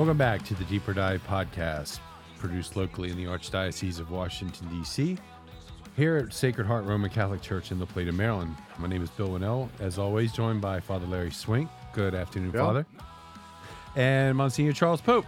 [0.00, 2.00] Welcome back to the Deeper Dive podcast,
[2.38, 5.18] produced locally in the Archdiocese of Washington, D.C.,
[5.94, 8.56] here at Sacred Heart Roman Catholic Church in La Plata, Maryland.
[8.78, 11.68] My name is Bill Wannall, as always, joined by Father Larry Swink.
[11.92, 12.64] Good afternoon, Bill.
[12.64, 12.86] Father.
[13.94, 15.26] And Monsignor Charles Pope.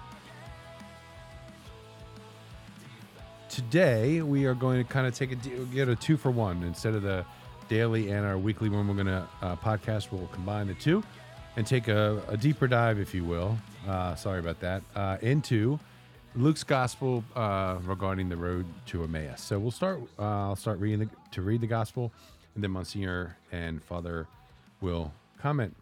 [3.51, 6.95] Today, we are going to kind of take a get a two for one instead
[6.95, 7.27] of the
[7.69, 8.89] daily and our weekly one.
[8.89, 10.11] We're going to uh, podcast.
[10.11, 11.03] We'll combine the two
[11.57, 13.59] and take a, a deeper dive, if you will.
[13.87, 14.83] Uh, sorry about that.
[14.95, 15.79] Uh, into
[16.35, 19.43] Luke's gospel uh, regarding the road to Emmaus.
[19.43, 20.01] So we'll start.
[20.19, 22.13] Uh, I'll start reading the, to read the gospel,
[22.55, 24.27] and then Monsignor and Father
[24.81, 25.77] will comment.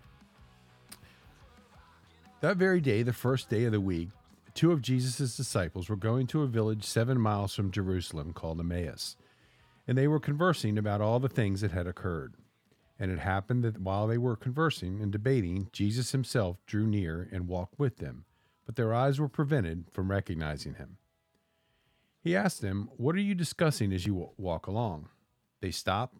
[2.40, 4.08] That very day, the first day of the week,
[4.54, 9.16] two of Jesus' disciples were going to a village seven miles from Jerusalem called Emmaus,
[9.86, 12.34] and they were conversing about all the things that had occurred.
[13.00, 17.48] And it happened that while they were conversing and debating, Jesus himself drew near and
[17.48, 18.26] walked with them,
[18.66, 20.98] but their eyes were prevented from recognizing him.
[22.20, 25.08] He asked them, What are you discussing as you walk along?
[25.62, 26.18] They stopped,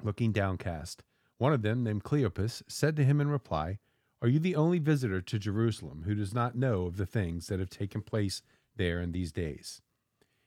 [0.00, 1.02] looking downcast.
[1.38, 3.78] One of them, named Cleopas, said to him in reply,
[4.22, 7.58] Are you the only visitor to Jerusalem who does not know of the things that
[7.58, 8.40] have taken place
[8.76, 9.82] there in these days?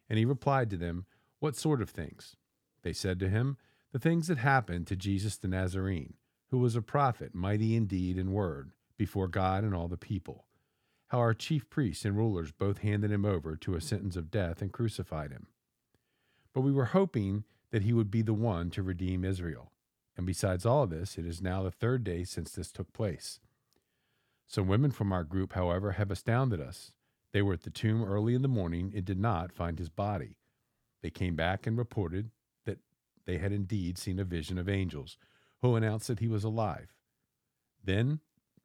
[0.10, 1.06] And he replied to them,
[1.40, 2.38] What sort of things?
[2.84, 3.58] They said to him,
[3.92, 6.14] The things that happened to Jesus the Nazarene,
[6.52, 10.46] who was a prophet, mighty in deed and word, before God and all the people.
[11.08, 14.62] How our chief priests and rulers both handed him over to a sentence of death
[14.62, 15.48] and crucified him.
[16.54, 19.72] But we were hoping that he would be the one to redeem Israel.
[20.16, 23.40] And besides all this, it is now the third day since this took place.
[24.46, 26.92] Some women from our group, however, have astounded us.
[27.34, 30.38] They were at the tomb early in the morning and did not find his body.
[31.02, 32.30] They came back and reported
[33.30, 35.16] they had indeed seen a vision of angels,
[35.62, 36.96] who announced that he was alive.
[37.84, 38.22] Then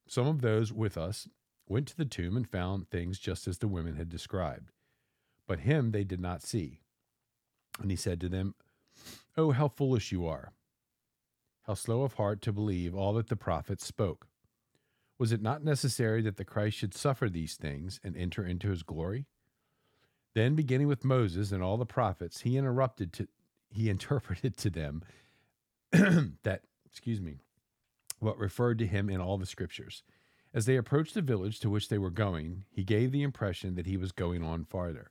[0.06, 1.28] some of those with us
[1.68, 4.72] went to the tomb and found things just as the women had described.
[5.46, 6.80] But him they did not see.
[7.78, 8.54] And he said to them,
[9.36, 10.54] Oh, how foolish you are!
[11.66, 14.28] How slow of heart to believe all that the prophets spoke.
[15.18, 18.82] Was it not necessary that the Christ should suffer these things and enter into his
[18.82, 19.26] glory?
[20.34, 23.28] Then, beginning with Moses and all the prophets, he interrupted to
[23.74, 25.02] he interpreted to them
[25.92, 27.38] that, excuse me,
[28.20, 30.02] what referred to him in all the scriptures.
[30.52, 33.86] As they approached the village to which they were going, he gave the impression that
[33.86, 35.10] he was going on farther.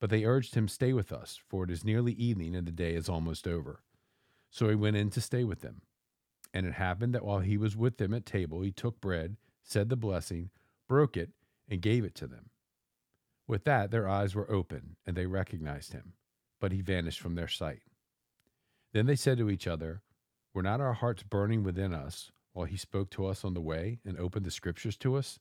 [0.00, 2.94] But they urged him, Stay with us, for it is nearly evening and the day
[2.94, 3.82] is almost over.
[4.50, 5.82] So he went in to stay with them.
[6.52, 9.88] And it happened that while he was with them at table, he took bread, said
[9.88, 10.50] the blessing,
[10.86, 11.30] broke it,
[11.68, 12.50] and gave it to them.
[13.48, 16.12] With that, their eyes were open, and they recognized him,
[16.64, 17.82] but he vanished from their sight.
[18.94, 20.00] Then they said to each other,
[20.54, 23.98] Were not our hearts burning within us while he spoke to us on the way
[24.02, 25.38] and opened the scriptures to us?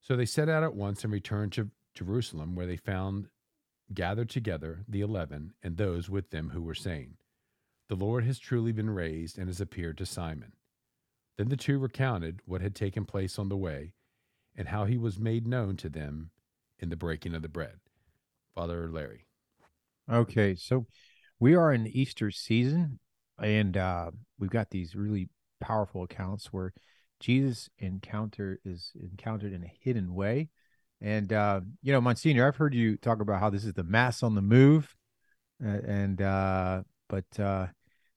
[0.00, 3.28] So they set out at once and returned to Jerusalem, where they found
[3.94, 7.18] gathered together the eleven and those with them who were saying,
[7.88, 10.54] The Lord has truly been raised and has appeared to Simon.
[11.38, 13.92] Then the two recounted what had taken place on the way
[14.56, 16.30] and how he was made known to them
[16.76, 17.78] in the breaking of the bread.
[18.52, 19.26] Father Larry.
[20.10, 20.86] Okay, so
[21.40, 23.00] we are in Easter season,
[23.42, 25.28] and uh, we've got these really
[25.60, 26.72] powerful accounts where
[27.18, 30.50] Jesus encounter is encountered in a hidden way.
[31.00, 34.22] And uh, you know, Monsignor, I've heard you talk about how this is the mass
[34.22, 34.94] on the move,
[35.58, 37.66] and uh, but uh,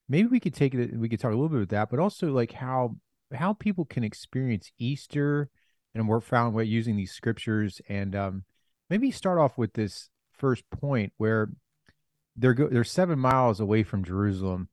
[0.07, 0.95] maybe we could take it.
[0.95, 2.97] We could talk a little bit about that, but also like how
[3.33, 5.49] how people can experience Easter,
[5.95, 8.43] and we're found way using these scriptures, and um,
[8.91, 11.49] maybe start off with this first point where
[12.39, 14.69] they're go- they're seven miles away from Jerusalem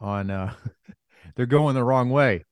[0.00, 0.54] on uh
[1.36, 2.44] they're going the wrong way.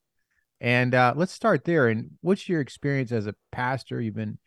[0.61, 1.88] And uh let's start there.
[1.88, 4.00] And what's your experience as a pastor?
[4.00, 4.38] You've been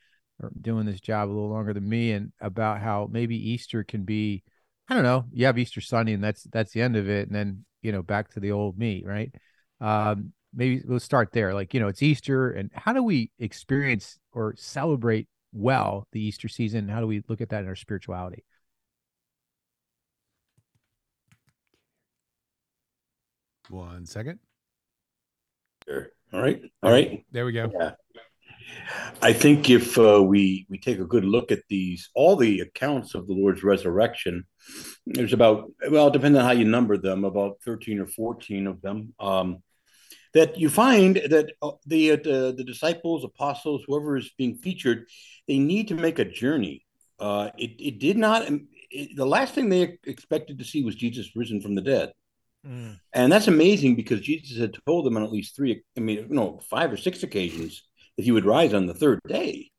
[0.44, 4.04] uh, doing this job a little longer than me and about how maybe Easter can
[4.04, 4.44] be
[4.88, 7.36] I don't know, you have Easter Sunday and that's that's the end of it and
[7.36, 9.34] then, you know, back to the old me, right?
[9.80, 11.54] Um maybe we'll start there.
[11.54, 16.48] Like, you know, it's Easter and how do we experience or celebrate well the Easter
[16.48, 16.90] season?
[16.90, 18.44] How do we look at that in our spirituality?
[23.72, 24.40] One second.
[25.88, 26.10] Sure.
[26.34, 26.62] All right.
[26.84, 27.26] All right.
[27.32, 27.72] There we go.
[27.74, 27.92] Yeah.
[29.22, 33.16] I think if uh, we we take a good look at these, all the accounts
[33.16, 34.44] of the Lord's resurrection,
[35.06, 39.14] there's about well, depending on how you number them, about thirteen or fourteen of them.
[39.20, 39.64] Um,
[40.34, 45.06] that you find that uh, the uh, the disciples, apostles, whoever is being featured,
[45.48, 46.86] they need to make a journey.
[47.20, 48.50] Uh, it it did not.
[48.90, 52.12] It, the last thing they expected to see was Jesus risen from the dead.
[52.66, 53.00] Mm.
[53.14, 56.60] And that's amazing because Jesus had told them on at least three, I mean, no,
[56.70, 57.84] five or six occasions
[58.18, 59.72] that he would rise on the third day.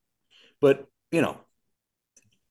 [0.60, 1.38] But, you know,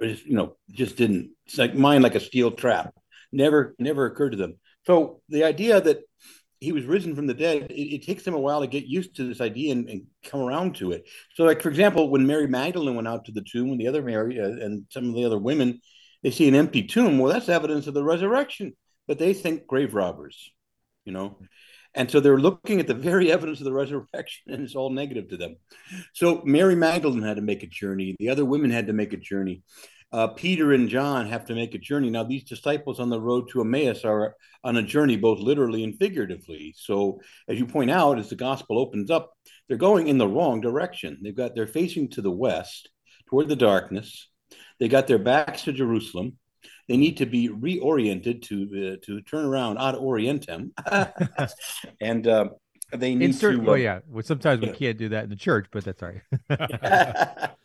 [0.01, 2.93] just, you know, just didn't, it's like mind like a steel trap.
[3.31, 4.59] Never, never occurred to them.
[4.85, 6.01] So the idea that
[6.61, 9.15] he was risen from the dead, it, it, takes them a while to get used
[9.15, 11.09] to this idea and, and, come around to it.
[11.33, 14.03] So, like for example, when Mary Magdalene went out to the tomb, and the other
[14.03, 15.81] Mary uh, and some of the other women,
[16.21, 17.17] they see an empty tomb.
[17.17, 18.73] Well, that's evidence of the resurrection,
[19.11, 20.51] but they think grave robbers,
[21.03, 21.37] you know.
[21.93, 25.27] And so they're looking at the very evidence of the resurrection, and it's all negative
[25.29, 25.57] to them.
[26.13, 28.15] So Mary Magdalene had to make a journey.
[28.17, 29.63] The other women had to make a journey
[30.13, 32.09] uh, Peter and John have to make a journey.
[32.09, 35.97] Now, these disciples on the road to Emmaus are on a journey both literally and
[35.97, 36.75] figuratively.
[36.77, 39.31] So, as you point out, as the gospel opens up,
[39.67, 41.19] they're going in the wrong direction.
[41.23, 42.89] They've got they're facing to the west,
[43.29, 44.27] toward the darkness.
[44.79, 46.37] They got their backs to Jerusalem.
[46.91, 50.71] They need to be reoriented to uh, to turn around ad orientem,
[52.01, 52.49] and uh,
[52.91, 53.61] they need Insert, to.
[53.61, 56.11] Uh, oh yeah, well, sometimes we can't do that in the church, but that's all
[56.11, 57.49] right.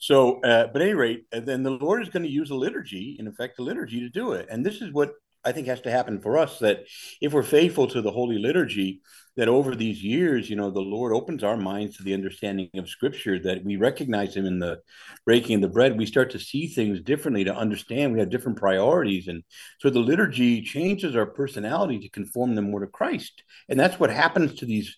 [0.00, 3.16] So, uh, but at any rate, then the Lord is going to use a liturgy,
[3.18, 4.46] in effect, a liturgy to do it.
[4.48, 5.10] And this is what
[5.44, 6.84] I think has to happen for us that
[7.20, 9.00] if we're faithful to the Holy Liturgy,
[9.36, 12.88] that over these years, you know, the Lord opens our minds to the understanding of
[12.88, 14.80] Scripture, that we recognize Him in the
[15.24, 15.96] breaking of the bread.
[15.96, 19.28] We start to see things differently, to understand we have different priorities.
[19.28, 19.44] And
[19.78, 23.44] so the liturgy changes our personality to conform them more to Christ.
[23.68, 24.96] And that's what happens to these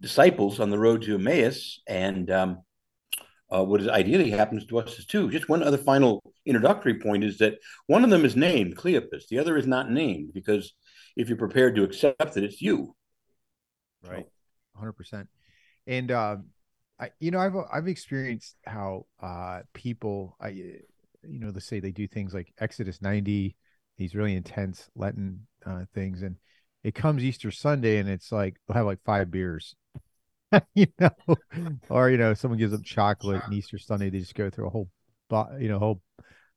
[0.00, 1.80] disciples on the road to Emmaus.
[1.88, 2.58] And, um,
[3.50, 5.30] uh, what is ideally happens to us is too.
[5.30, 9.38] Just one other final introductory point is that one of them is named Cleopas, the
[9.38, 10.72] other is not named because
[11.16, 12.94] if you're prepared to accept it, it's you.
[14.08, 14.26] Right,
[14.74, 15.28] hundred percent.
[15.86, 16.36] And uh,
[16.98, 20.80] I, you know, I've I've experienced how uh, people, I, you
[21.22, 23.56] know, they say they do things like Exodus ninety,
[23.98, 26.36] these really intense Lenten uh, things, and
[26.84, 29.74] it comes Easter Sunday, and it's like they'll have like five beers
[30.74, 31.10] you know,
[31.88, 34.70] or you know, someone gives them chocolate and Easter Sunday, they just go through a
[34.70, 34.88] whole,
[35.58, 36.02] you know, whole,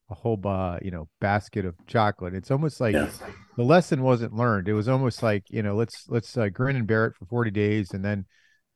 [0.09, 2.33] a whole, uh, you know, basket of chocolate.
[2.33, 4.67] It's almost like the lesson wasn't learned.
[4.67, 7.51] It was almost like you know, let's let's uh, grin and bear it for forty
[7.51, 8.25] days, and then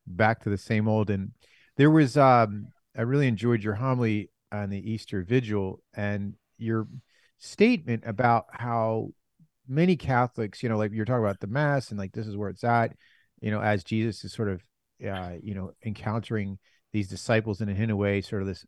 [0.08, 1.10] back to the same old.
[1.10, 1.32] And
[1.76, 6.88] there was, um, I really enjoyed your homily on the Easter Vigil and your
[7.38, 9.10] statement about how
[9.68, 12.50] many Catholics, you know, like you're talking about the Mass and like this is where
[12.50, 12.96] it's at,
[13.42, 14.62] you know, as Jesus is sort of
[15.06, 16.60] uh, you know, encountering
[16.94, 18.66] these disciples in a, a way, sort of this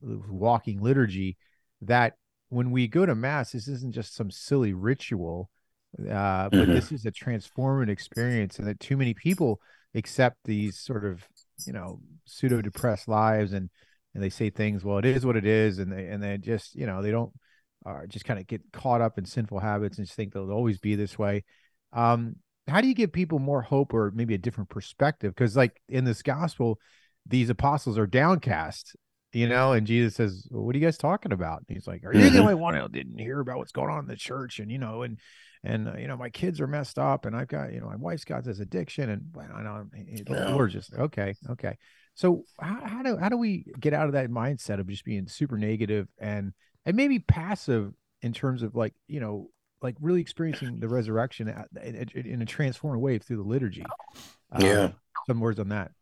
[0.00, 1.36] walking liturgy,
[1.82, 2.14] that
[2.48, 5.50] when we go to mass, this isn't just some silly ritual,
[5.98, 6.72] uh, but mm-hmm.
[6.72, 9.60] this is a transformative experience, and that too many people
[9.94, 11.26] accept these sort of,
[11.66, 13.70] you know, pseudo depressed lives, and
[14.14, 16.74] and they say things, well, it is what it is, and they and they just,
[16.74, 17.32] you know, they don't,
[17.84, 20.78] uh, just kind of get caught up in sinful habits and just think they'll always
[20.78, 21.44] be this way.
[21.92, 22.36] Um,
[22.68, 25.34] how do you give people more hope or maybe a different perspective?
[25.34, 26.78] Because like in this gospel,
[27.26, 28.96] these apostles are downcast,
[29.32, 32.04] you know, and Jesus says, well, "What are you guys talking about?" And he's like,
[32.04, 32.34] "Are you mm-hmm.
[32.34, 34.78] the only one who didn't hear about what's going on in the church?" And you
[34.78, 35.18] know, and
[35.62, 37.96] and uh, you know, my kids are messed up, and I've got you know, my
[37.96, 39.86] wife's got this addiction, and I know
[40.24, 41.76] the Lord's just okay, okay.
[42.14, 45.28] So how, how do how do we get out of that mindset of just being
[45.28, 46.52] super negative and
[46.86, 49.50] and maybe passive in terms of like you know
[49.82, 51.52] like really experiencing the resurrection
[51.82, 53.84] in a transformed way through the liturgy.
[54.52, 54.90] Um, yeah.
[55.26, 55.92] Some words on that.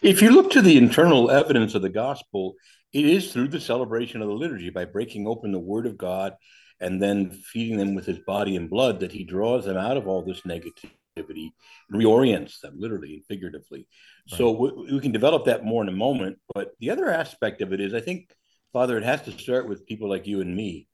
[0.00, 2.54] If you look to the internal evidence of the gospel,
[2.92, 6.34] it is through the celebration of the liturgy by breaking open the word of God
[6.80, 10.08] and then feeding them with his body and blood that he draws them out of
[10.08, 11.50] all this negativity
[11.92, 13.86] reorients them literally and figuratively.
[14.30, 14.38] Right.
[14.38, 16.38] So we, we can develop that more in a moment.
[16.54, 18.34] But the other aspect of it is, I think,
[18.72, 20.86] Father, it has to start with people like you and me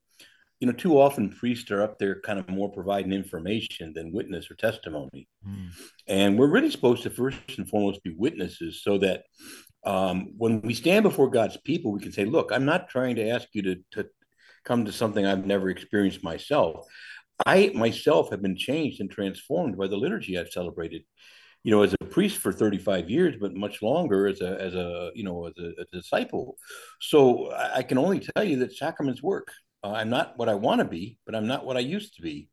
[0.59, 4.49] you know, too often priests are up there kind of more providing information than witness
[4.49, 5.27] or testimony.
[5.47, 5.69] Mm.
[6.07, 9.23] And we're really supposed to first and foremost be witnesses so that
[9.83, 13.29] um, when we stand before God's people, we can say, look, I'm not trying to
[13.29, 14.09] ask you to, to
[14.65, 16.87] come to something I've never experienced myself.
[17.45, 21.03] I myself have been changed and transformed by the liturgy I've celebrated.
[21.63, 25.11] You know, as a priest for 35 years, but much longer as a as a
[25.13, 26.55] you know as a, as a disciple.
[27.01, 29.51] So I can only tell you that sacraments work
[29.83, 32.21] uh, I'm not what I want to be, but I'm not what I used to
[32.21, 32.49] be.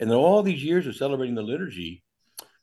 [0.00, 2.02] And all these years of celebrating the liturgy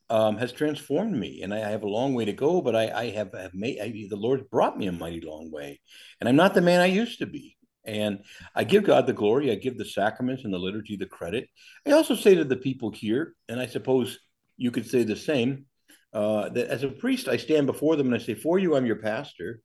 [0.09, 1.41] um, has transformed me.
[1.41, 3.89] And I, have a long way to go, but I, I have, have made I,
[4.09, 5.79] the Lord's brought me a mighty long way.
[6.19, 7.57] And I'm not the man I used to be.
[7.85, 8.19] And
[8.55, 9.51] I give God the glory.
[9.51, 11.49] I give the sacraments and the liturgy the credit.
[11.85, 14.19] I also say to the people here, and I suppose
[14.55, 15.65] you could say the same,
[16.13, 18.85] uh, that as a priest, I stand before them and I say, For you, I'm
[18.85, 19.61] your pastor.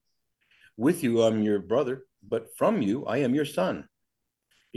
[0.77, 2.05] With you, I'm your brother.
[2.27, 3.88] But from you, I am your son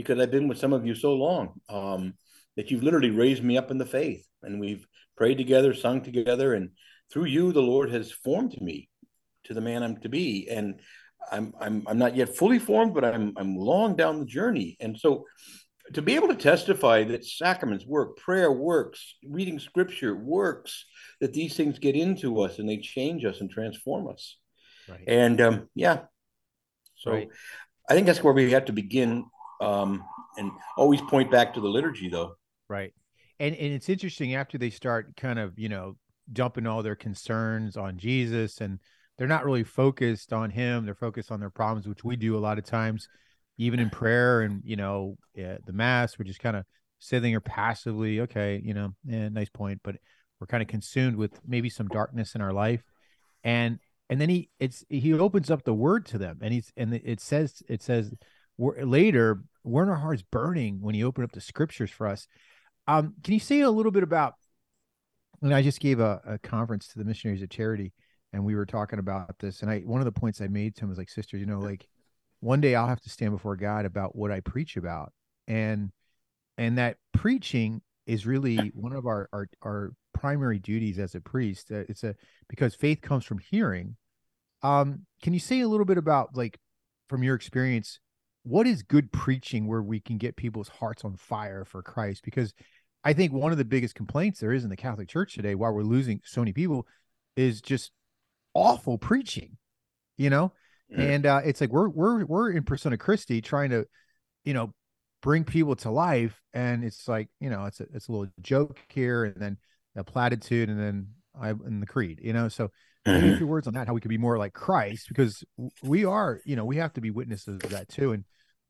[0.02, 2.14] because I've been with some of you so long um,
[2.56, 6.54] that you've literally raised me up in the faith, and we've prayed together, sung together,
[6.54, 6.70] and
[7.12, 8.88] through you, the Lord has formed me
[9.44, 10.80] to the man I'm to be, and
[11.30, 14.98] I'm I'm I'm not yet fully formed, but I'm I'm long down the journey, and
[14.98, 15.24] so
[15.94, 20.84] to be able to testify that sacraments work, prayer works, reading scripture works,
[21.20, 24.38] that these things get into us and they change us and transform us.
[24.88, 25.04] Right.
[25.06, 26.02] And um, yeah,
[26.96, 27.28] so right.
[27.88, 29.24] I think that's where we have to begin
[29.62, 30.04] um,
[30.36, 32.36] and always point back to the liturgy, though.
[32.68, 32.92] Right.
[33.38, 35.96] And, and it's interesting after they start kind of, you know,
[36.32, 38.78] dumping all their concerns on Jesus and
[39.18, 40.84] they're not really focused on him.
[40.84, 43.08] They're focused on their problems, which we do a lot of times,
[43.58, 46.64] even in prayer and, you know, yeah, the mass, we're just kind of
[46.98, 48.20] sitting there passively.
[48.20, 48.62] Okay.
[48.64, 49.80] You know, yeah, nice point.
[49.82, 49.96] But
[50.40, 52.82] we're kind of consumed with maybe some darkness in our life.
[53.44, 53.78] And,
[54.08, 57.20] and then he, it's, he opens up the word to them and he's, and it
[57.20, 58.12] says, it says
[58.58, 62.26] later, weren't our Heart's burning when he opened up the scriptures for us.
[62.86, 64.34] Um, can you say a little bit about
[65.42, 67.92] and I just gave a, a conference to the missionaries of charity,
[68.32, 69.62] and we were talking about this.
[69.62, 71.58] And I one of the points I made to him was like, sisters, you know,
[71.58, 71.86] like
[72.40, 75.12] one day I'll have to stand before God about what I preach about,
[75.46, 75.90] and
[76.56, 81.72] and that preaching is really one of our our, our primary duties as a priest.
[81.72, 82.14] Uh, it's a
[82.48, 83.96] because faith comes from hearing.
[84.62, 86.58] Um, can you say a little bit about like
[87.08, 87.98] from your experience?
[88.44, 92.22] What is good preaching where we can get people's hearts on fire for Christ?
[92.24, 92.52] Because
[93.04, 95.72] I think one of the biggest complaints there is in the Catholic Church today, while
[95.72, 96.86] we're losing so many people,
[97.36, 97.92] is just
[98.54, 99.56] awful preaching.
[100.16, 100.52] You know,
[100.94, 103.86] and uh, it's like we're we're we're in persona Christi trying to,
[104.44, 104.74] you know,
[105.22, 108.78] bring people to life, and it's like you know it's a it's a little joke
[108.88, 109.56] here, and then
[109.96, 111.08] a platitude, and then
[111.40, 112.20] I in the creed.
[112.22, 112.70] You know, so
[113.06, 113.34] mm-hmm.
[113.34, 115.44] a few words on that, how we could be more like Christ, because
[115.82, 118.24] we are, you know, we have to be witnesses of that too, and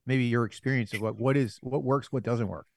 [0.05, 2.67] maybe your experience of what what is what works, what doesn't work.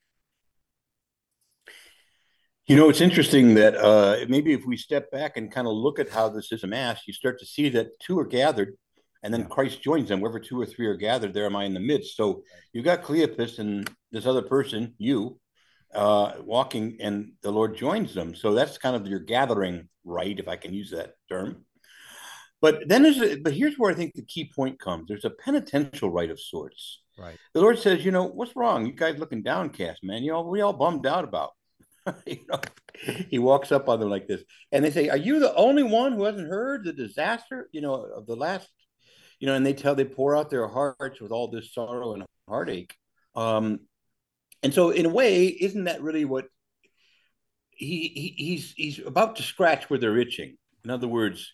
[2.66, 6.00] You know, it's interesting that uh, maybe if we step back and kind of look
[6.00, 8.76] at how this is a mass, you start to see that two are gathered,
[9.22, 10.20] and then Christ joins them.
[10.20, 12.16] Wherever two or three are gathered, there am I in the midst.
[12.16, 15.38] So you've got Cleopas and this other person, you,
[15.96, 18.34] uh, walking, and the Lord joins them.
[18.34, 21.64] So that's kind of your gathering right, if I can use that term.
[22.60, 25.08] But then there's a, but here's where I think the key point comes.
[25.08, 27.00] There's a penitential rite of sorts.
[27.18, 27.36] Right.
[27.54, 28.86] The Lord says, you know, what's wrong?
[28.86, 30.22] You guys looking downcast, man.
[30.22, 31.50] You know, we all bummed out about.
[32.26, 32.60] you know,
[33.28, 36.12] he walks up on them like this, and they say, "Are you the only one
[36.12, 37.68] who hasn't heard the disaster?
[37.72, 38.68] You know, of the last,
[39.40, 42.24] you know?" And they tell, they pour out their hearts with all this sorrow and
[42.48, 42.94] heartache.
[43.34, 43.80] Um,
[44.62, 46.46] and so, in a way, isn't that really what
[47.70, 50.56] he, he he's he's about to scratch where they're itching?
[50.84, 51.52] In other words,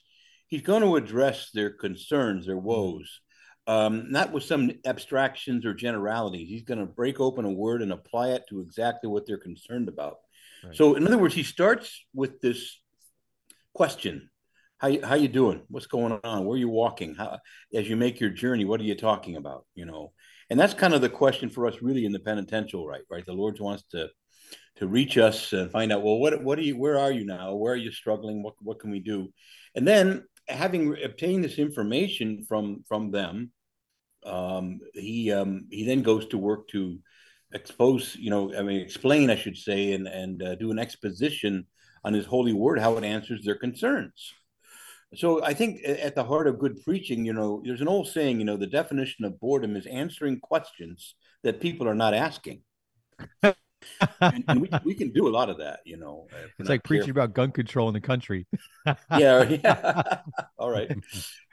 [0.48, 3.20] he's going to address their concerns, their woes.
[3.68, 6.48] Um, not with some abstractions or generalities.
[6.48, 9.88] He's going to break open a word and apply it to exactly what they're concerned
[9.88, 10.16] about.
[10.72, 12.80] So, in other words, he starts with this
[13.74, 14.30] question:
[14.78, 15.62] "How how you doing?
[15.68, 16.44] What's going on?
[16.44, 17.14] Where are you walking?
[17.14, 17.38] How
[17.74, 18.64] as you make your journey?
[18.64, 19.66] What are you talking about?
[19.74, 20.12] You know."
[20.52, 23.00] And that's kind of the question for us, really, in the penitential right.
[23.10, 24.10] Right, the Lord wants to
[24.76, 26.02] to reach us and find out.
[26.02, 26.76] Well, what what are you?
[26.76, 27.54] Where are you now?
[27.54, 28.42] Where are you struggling?
[28.42, 29.32] What what can we do?
[29.74, 33.50] And then, having obtained this information from from them,
[34.26, 36.98] um, he um, he then goes to work to
[37.54, 41.66] expose, you know, I mean, explain, I should say, and and uh, do an exposition
[42.04, 44.34] on His holy word, how it answers their concerns.
[45.14, 48.38] So I think at the heart of good preaching, you know, there's an old saying,
[48.38, 52.62] you know, the definition of boredom is answering questions that people are not asking.
[53.42, 56.28] and, and we, we can do a lot of that, you know.
[56.58, 58.46] It's like preaching about gun control in the country.
[58.86, 60.18] yeah, yeah.
[60.58, 60.90] All right.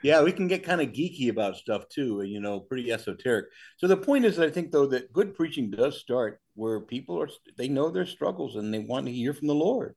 [0.02, 3.46] Yeah, we can get kind of geeky about stuff too, you know, pretty esoteric.
[3.76, 7.28] So the point is, I think though that good preaching does start where people are
[7.56, 9.94] they know their struggles and they want to hear from the Lord.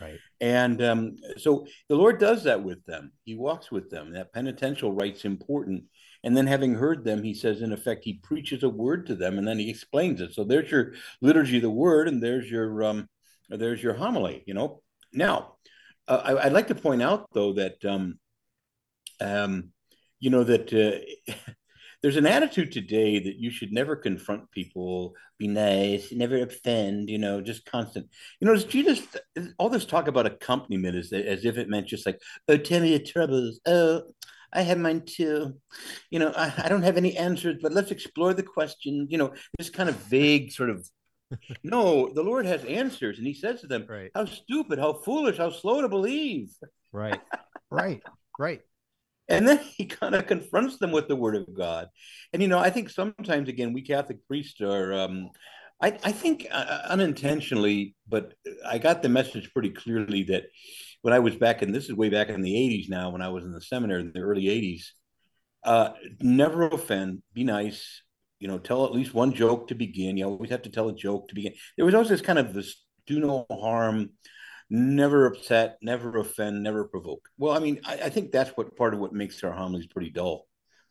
[0.00, 0.18] Right.
[0.40, 3.12] And um, so the Lord does that with them.
[3.24, 4.12] He walks with them.
[4.12, 5.84] That penitential rite's important
[6.22, 9.38] and then, having heard them, he says, in effect, he preaches a word to them,
[9.38, 10.34] and then he explains it.
[10.34, 10.92] So there's your
[11.22, 13.08] liturgy of the word, and there's your um,
[13.48, 14.44] there's your homily.
[14.46, 14.82] You know.
[15.12, 15.56] Now,
[16.06, 18.18] uh, I, would like to point out though that um,
[19.20, 19.70] um,
[20.18, 21.32] you know that uh,
[22.02, 27.18] there's an attitude today that you should never confront people, be nice, never offend, you
[27.18, 28.08] know, just constant.
[28.40, 29.06] You know, Jesus,
[29.58, 32.90] all this talk about accompaniment is as if it meant just like, oh, tell me
[32.90, 33.60] your troubles.
[33.66, 34.02] Oh,
[34.52, 35.54] I have mine too.
[36.10, 39.06] You know, I, I don't have any answers, but let's explore the question.
[39.10, 40.88] You know, this kind of vague sort of.
[41.62, 44.10] no, the Lord has answers, and He says to them, right.
[44.14, 44.80] "How stupid!
[44.80, 45.36] How foolish!
[45.36, 46.52] How slow to believe!"
[46.92, 47.20] Right,
[47.70, 48.02] right,
[48.36, 48.62] right.
[49.30, 51.88] And then he kind of confronts them with the Word of God,
[52.32, 54.92] and you know, I think sometimes again we Catholic priests are.
[54.92, 55.30] Um,
[55.82, 58.34] I, I think uh, unintentionally, but
[58.68, 60.44] I got the message pretty clearly that
[61.00, 63.28] when I was back in this is way back in the '80s now when I
[63.28, 64.82] was in the seminary in the early '80s.
[65.62, 68.02] Uh, never offend, be nice,
[68.40, 70.16] you know, tell at least one joke to begin.
[70.16, 71.52] You always have to tell a joke to begin.
[71.76, 74.10] There was always this kind of this do no harm,
[74.70, 77.28] never upset, never offend, never provoke.
[77.36, 80.10] Well, I mean, I, I think that's what part of what makes our homilies pretty
[80.10, 80.46] dull,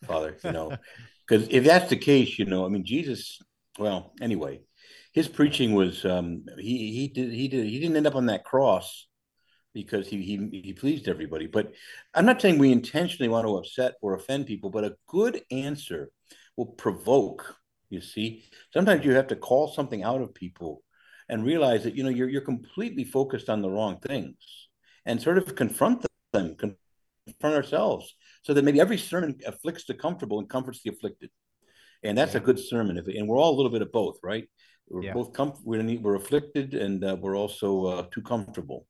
[0.05, 0.37] Father.
[0.43, 0.71] You know,
[1.27, 3.39] because if that's the case, you know, I mean, Jesus.
[3.77, 4.59] Well, anyway,
[5.13, 8.43] his preaching was um, he he did he did he didn't end up on that
[8.43, 9.07] cross
[9.73, 11.47] because he he he pleased everybody.
[11.47, 11.71] But
[12.13, 16.11] I'm not saying we intentionally want to upset or offend people, but a good answer
[16.57, 17.55] will provoke.
[17.89, 20.83] You see, sometimes you have to call something out of people
[21.29, 24.35] and realize that you know you're you're completely focused on the wrong things
[25.05, 30.39] and sort of confront them, confront ourselves, so that maybe every sermon afflicts the comfortable
[30.39, 31.29] and comforts the afflicted.
[32.03, 32.41] And that's yeah.
[32.41, 32.97] a good sermon.
[32.97, 34.47] If, and we're all a little bit of both, right?
[34.87, 35.13] We're yeah.
[35.13, 38.87] both com- we're, we're afflicted and uh, we're also uh, too comfortable.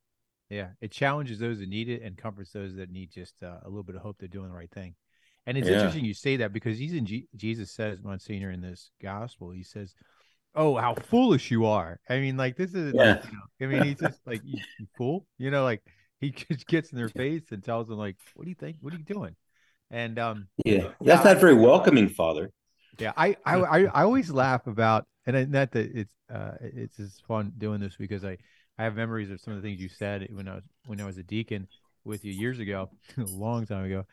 [0.49, 3.67] Yeah, it challenges those that need it and comforts those that need just uh, a
[3.69, 4.95] little bit of hope they're doing the right thing.
[5.45, 5.75] And it's yeah.
[5.75, 9.63] interesting you say that because he's in G- Jesus says Monsignor in this gospel, he
[9.63, 9.93] says,
[10.55, 13.15] "Oh, how foolish you are!" I mean, like this is, yeah.
[13.15, 15.81] like, you know, I mean, he's just like you, you fool, you know, like
[16.19, 18.77] he just gets in their face and tells them, like, "What do you think?
[18.81, 19.35] What are you doing?"
[19.91, 22.51] And um, yeah, that's not very welcoming, Father.
[22.99, 27.53] Yeah, I I I, always laugh about, and not that it's uh it's just fun
[27.57, 28.37] doing this because I
[28.77, 31.05] I have memories of some of the things you said when I was when I
[31.05, 31.67] was a deacon
[32.03, 34.05] with you years ago, a long time ago,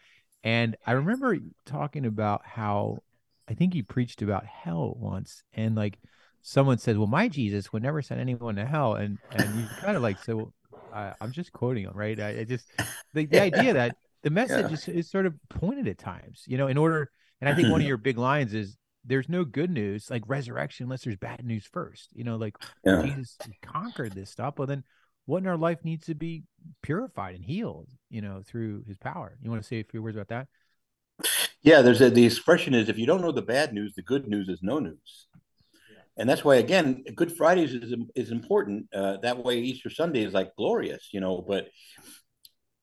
[0.44, 3.02] and I remember talking about how
[3.48, 5.98] I think you preached about hell once, and like
[6.46, 9.96] someone said, "Well, my Jesus would never send anyone to hell," and and you kind
[9.96, 10.52] of like well,
[10.94, 12.18] I, am just quoting him, right?
[12.18, 12.70] I, I just
[13.14, 14.74] the, the idea that the message yeah.
[14.74, 17.10] is, is sort of pointed at times, you know, in order.
[17.40, 17.88] And I think one of mm-hmm.
[17.88, 22.08] your big lines is there's no good news like resurrection unless there's bad news first.
[22.14, 23.02] You know, like yeah.
[23.02, 24.84] Jesus conquered this stuff, but then
[25.26, 26.44] what in our life needs to be
[26.80, 29.36] purified and healed, you know, through his power.
[29.42, 30.46] You want to say a few words about that?
[31.62, 34.28] Yeah, there's a, the expression is if you don't know the bad news, the good
[34.28, 35.26] news is no news.
[36.18, 38.86] And that's why, again, Good Fridays is is important.
[38.94, 41.44] Uh, that way, Easter Sunday is like glorious, you know.
[41.46, 41.68] But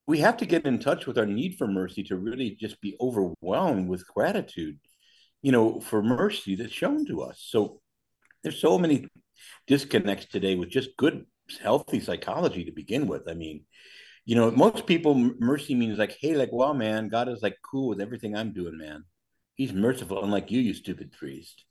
[0.05, 2.95] we have to get in touch with our need for mercy to really just be
[2.99, 4.79] overwhelmed with gratitude
[5.43, 7.45] you know, for mercy that's shown to us.
[7.47, 7.81] So
[8.41, 9.07] there's so many
[9.67, 11.25] disconnects today with just good,
[11.61, 13.27] healthy psychology to begin with.
[13.29, 13.65] I mean,
[14.25, 17.89] you know, most people mercy means like, hey, like, wow, man, God is like cool
[17.89, 19.03] with everything I'm doing, man.
[19.55, 21.65] He's merciful, unlike you, you stupid priest.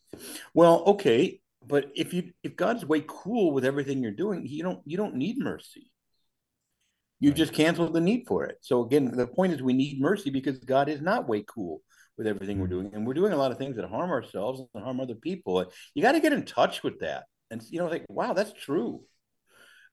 [0.53, 4.81] Well, okay, but if you if God's way cool with everything you're doing, you don't
[4.85, 5.91] you don't need mercy.
[7.21, 7.37] You right.
[7.37, 8.59] just cancel the need for it.
[8.63, 11.83] So again, the point is we need mercy because God is not way cool
[12.19, 12.83] with everything we're mm-hmm.
[12.83, 12.95] doing.
[12.95, 15.65] And we're doing a lot of things that harm ourselves and harm other people.
[15.95, 17.25] You got to get in touch with that.
[17.51, 19.03] And, you know, like, wow, that's true.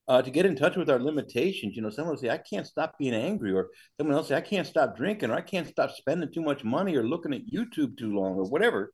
[0.08, 2.66] Uh, to get in touch with our limitations, you know, someone will say, I can't
[2.66, 5.92] stop being angry, or someone else say, I can't stop drinking, or I can't stop
[5.92, 8.92] spending too much money, or looking at YouTube too long, or whatever.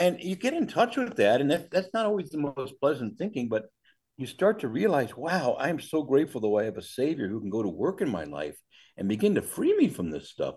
[0.00, 1.42] And you get in touch with that.
[1.42, 3.66] And that, that's not always the most pleasant thinking, but
[4.16, 7.50] you start to realize, wow, I'm so grateful that I have a savior who can
[7.50, 8.56] go to work in my life
[8.96, 10.56] and begin to free me from this stuff.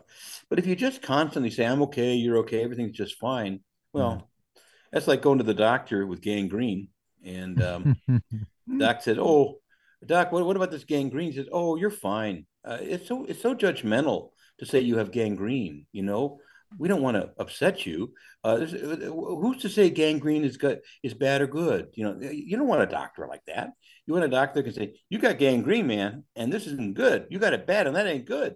[0.49, 3.59] But if you just constantly say, I'm okay, you're okay, everything's just fine,
[3.91, 4.61] well, mm-hmm.
[4.91, 6.87] that's like going to the doctor with gangrene.
[7.23, 7.95] And um,
[8.77, 9.59] doc said, Oh,
[10.05, 11.31] doc, what, what about this gangrene?
[11.31, 12.45] He says, Oh, you're fine.
[12.65, 14.29] Uh, it's so it's so judgmental
[14.59, 16.39] to say you have gangrene, you know
[16.77, 18.13] we don't want to upset you.
[18.43, 21.87] Uh, uh, who's to say gangrene is good, is bad or good?
[21.93, 23.71] You know, you don't want a doctor like that.
[24.05, 27.27] You want a doctor that can say, "You got gangrene, man, and this isn't good.
[27.29, 28.55] You got it bad, and that ain't good."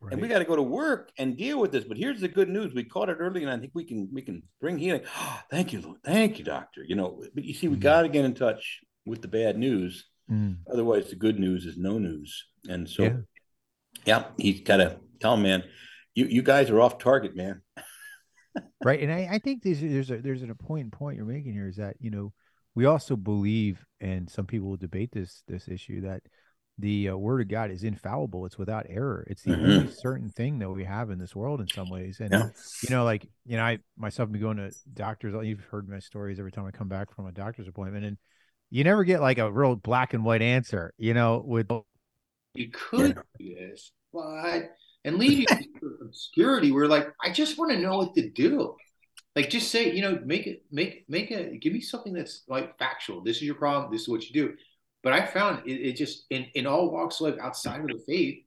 [0.00, 0.14] Right.
[0.14, 1.84] And we got to go to work and deal with this.
[1.84, 4.22] But here's the good news: we caught it early, and I think we can we
[4.22, 5.02] can bring healing.
[5.16, 5.98] Oh, thank you, Lord.
[6.04, 6.82] Thank you, doctor.
[6.86, 7.80] You know, but you see, we mm.
[7.80, 10.06] got to get in touch with the bad news.
[10.30, 10.58] Mm.
[10.72, 12.46] Otherwise, the good news is no news.
[12.68, 13.16] And so, yeah,
[14.06, 15.64] yeah he's got to tell him, man
[16.14, 17.62] you you guys are off target, man.
[18.84, 21.68] right, and I, I think there's there's a there's an important point you're making here
[21.68, 22.32] is that you know
[22.74, 26.22] we also believe, and some people will debate this this issue that
[26.78, 28.46] the uh, word of God is infallible.
[28.46, 29.26] It's without error.
[29.28, 29.70] It's the mm-hmm.
[29.70, 32.20] only certain thing that we have in this world in some ways.
[32.20, 32.48] And yeah.
[32.82, 35.34] you know, like you know, I myself been going to doctors.
[35.46, 38.18] You've heard my stories every time I come back from a doctor's appointment, and
[38.70, 40.94] you never get like a real black and white answer.
[40.96, 41.70] You know, with
[42.54, 47.72] you could do this, but and leave you in obscurity where like I just want
[47.72, 48.76] to know what to do.
[49.36, 52.78] Like just say, you know, make it make make a give me something that's like
[52.78, 53.22] factual.
[53.22, 54.54] This is your problem, this is what you do.
[55.02, 58.02] But I found it, it just in, in all walks of life outside of the
[58.06, 58.44] faith,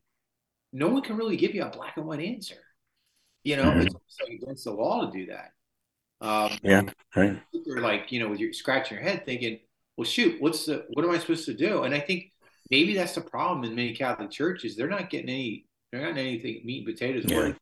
[0.72, 2.56] no one can really give you a black and white answer.
[3.42, 3.80] You know, mm-hmm.
[3.80, 5.50] it's like against the law to do that.
[6.20, 6.82] Um, yeah,
[7.16, 7.40] right.
[7.52, 9.58] You're like, you know, with your scratching your head, thinking,
[9.96, 12.32] "Well, shoot, what's the what am I supposed to do?" And I think
[12.70, 14.76] maybe that's the problem in many Catholic churches.
[14.76, 17.52] They're not getting any, they're not anything meat and potatoes, Yeah.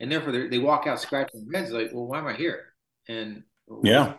[0.00, 2.66] and therefore they walk out scratching their heads like, well, why am I here?
[3.08, 3.80] And oh.
[3.82, 4.14] Yeah.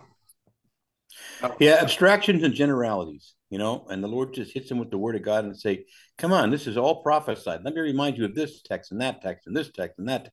[1.42, 1.56] Oh.
[1.60, 5.16] Yeah, abstractions and generalities, you know, and the Lord just hits them with the word
[5.16, 5.86] of God and say,
[6.18, 7.62] Come on, this is all prophesied.
[7.64, 10.32] Let me remind you of this text and that text and this text and that.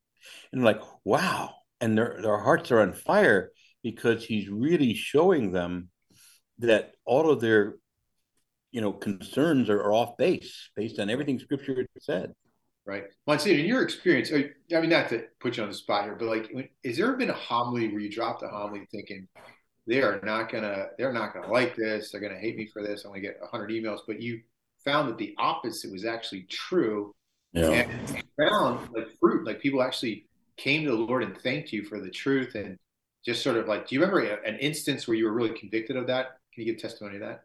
[0.52, 1.54] And like, wow.
[1.80, 5.90] And their their hearts are on fire because he's really showing them
[6.58, 7.76] that all of their
[8.72, 12.32] you know concerns are, are off base based on everything scripture said.
[12.86, 13.04] Right.
[13.26, 16.28] Monsignor, in your experience, I mean, not to put you on the spot here, but
[16.28, 19.26] like, when, has there been a homily where you dropped a homily thinking
[19.88, 23.04] they are not gonna, they're not gonna like this, they're gonna hate me for this,
[23.04, 24.40] I'm gonna get hundred emails, but you
[24.84, 27.12] found that the opposite was actually true,
[27.52, 27.70] Yeah.
[27.70, 32.00] and found like fruit, like people actually came to the Lord and thanked you for
[32.00, 32.76] the truth, and
[33.24, 35.96] just sort of like, do you remember a- an instance where you were really convicted
[35.96, 36.38] of that?
[36.54, 37.42] Can you give testimony of that?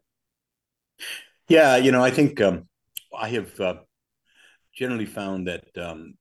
[1.48, 2.68] Yeah, you know, I think um,
[3.18, 3.76] I have uh,
[4.74, 6.14] generally found that um,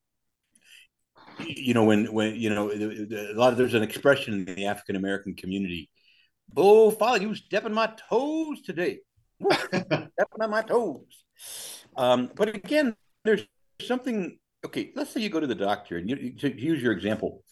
[1.47, 4.97] you know when when you know a lot of there's an expression in the African
[4.97, 5.91] American community.
[6.57, 8.99] Oh, Father, you stepping my toes today.
[9.51, 11.25] Stepping on my toes.
[11.97, 13.47] Um, but again, there's
[13.81, 14.39] something.
[14.67, 17.43] Okay, let's say you go to the doctor and you, you to use your example,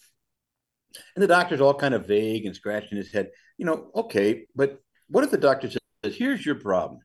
[1.15, 3.29] and the doctor's all kind of vague and scratching his head.
[3.57, 6.99] You know, okay, but what if the doctor says, "Here's your problem."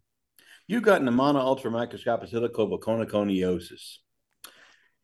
[0.67, 3.99] You got pneumonoultramicroscopicsilicovolcanoconiosis.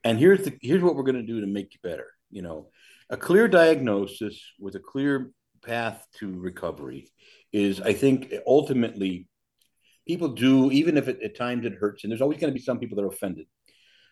[0.03, 2.07] And here's the here's what we're going to do to make you better.
[2.31, 2.71] You know,
[3.11, 7.09] a clear diagnosis with a clear path to recovery
[7.53, 9.27] is, I think, ultimately
[10.07, 12.65] people do, even if it, at times it hurts, and there's always going to be
[12.65, 13.47] some people that are offended.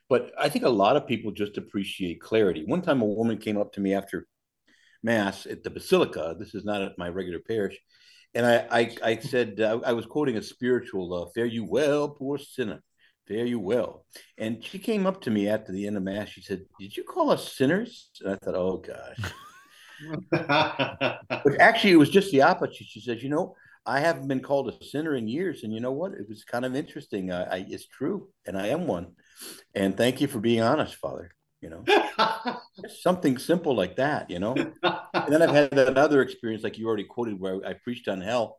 [0.08, 2.64] But I think a lot of people just appreciate clarity.
[2.66, 4.26] One time, a woman came up to me after
[5.02, 6.34] mass at the basilica.
[6.38, 7.78] This is not at my regular parish,
[8.38, 12.08] and I I, I said uh, I was quoting a spiritual uh, "Fare you well,
[12.08, 12.80] poor sinner,
[13.26, 14.06] fare you well."
[14.38, 16.28] And she came up to me after the end of mass.
[16.28, 19.32] She said, "Did you call us sinners?" And I thought, "Oh gosh."
[21.28, 22.86] But actually, it was just the opposite.
[22.86, 25.90] She says, "You know, I haven't been called a sinner in years, and you know
[25.90, 26.12] what?
[26.12, 27.32] It was kind of interesting.
[27.32, 29.16] I, I it's true, and I am one.
[29.74, 31.32] And thank you for being honest, Father.
[31.60, 31.84] You know,
[33.00, 34.30] something simple like that.
[34.30, 34.54] You know."
[35.14, 38.58] And then I've had another experience, like you already quoted, where I preached on hell,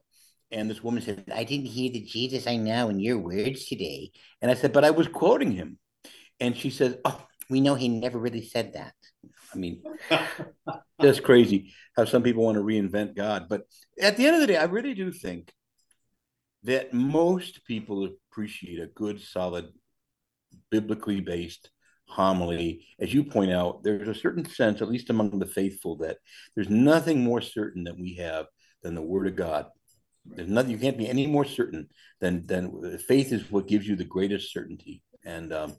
[0.51, 4.12] and this woman said, "I didn't hear the Jesus I know in your words today."
[4.41, 5.79] And I said, "But I was quoting him,"
[6.39, 8.93] and she says, "Oh, we know he never really said that."
[9.53, 9.81] I mean,
[10.99, 13.47] that's crazy how some people want to reinvent God.
[13.49, 13.63] But
[13.99, 15.51] at the end of the day, I really do think
[16.63, 19.69] that most people appreciate a good, solid,
[20.69, 21.69] biblically based
[22.10, 22.86] homily.
[23.00, 26.17] As you point out, there's a certain sense, at least among the faithful, that
[26.56, 28.48] there's nothing more certain that we have
[28.84, 29.67] than the Word of God.
[30.26, 31.88] There's nothing you can't be any more certain
[32.19, 35.02] than than faith is what gives you the greatest certainty.
[35.26, 35.78] And um,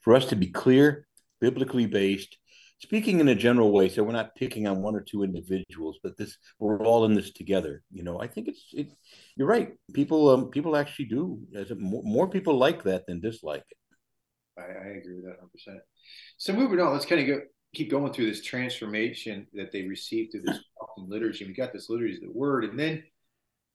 [0.00, 1.06] for us to be clear,
[1.40, 2.36] biblically based,
[2.78, 6.16] speaking in a general way, so we're not picking on one or two individuals, but
[6.16, 7.82] this we're all in this together.
[7.92, 8.92] You know, I think it's it.
[9.36, 9.72] You're right.
[9.92, 11.40] People um people actually do.
[11.54, 13.78] As a, more, more people like that than dislike it.
[14.58, 15.52] I, I agree with that 100.
[15.52, 15.78] percent
[16.36, 17.42] So moving on, let's kind of go
[17.74, 21.44] keep going through this transformation that they received through this walking liturgy.
[21.44, 23.02] We got this liturgy, the word, and then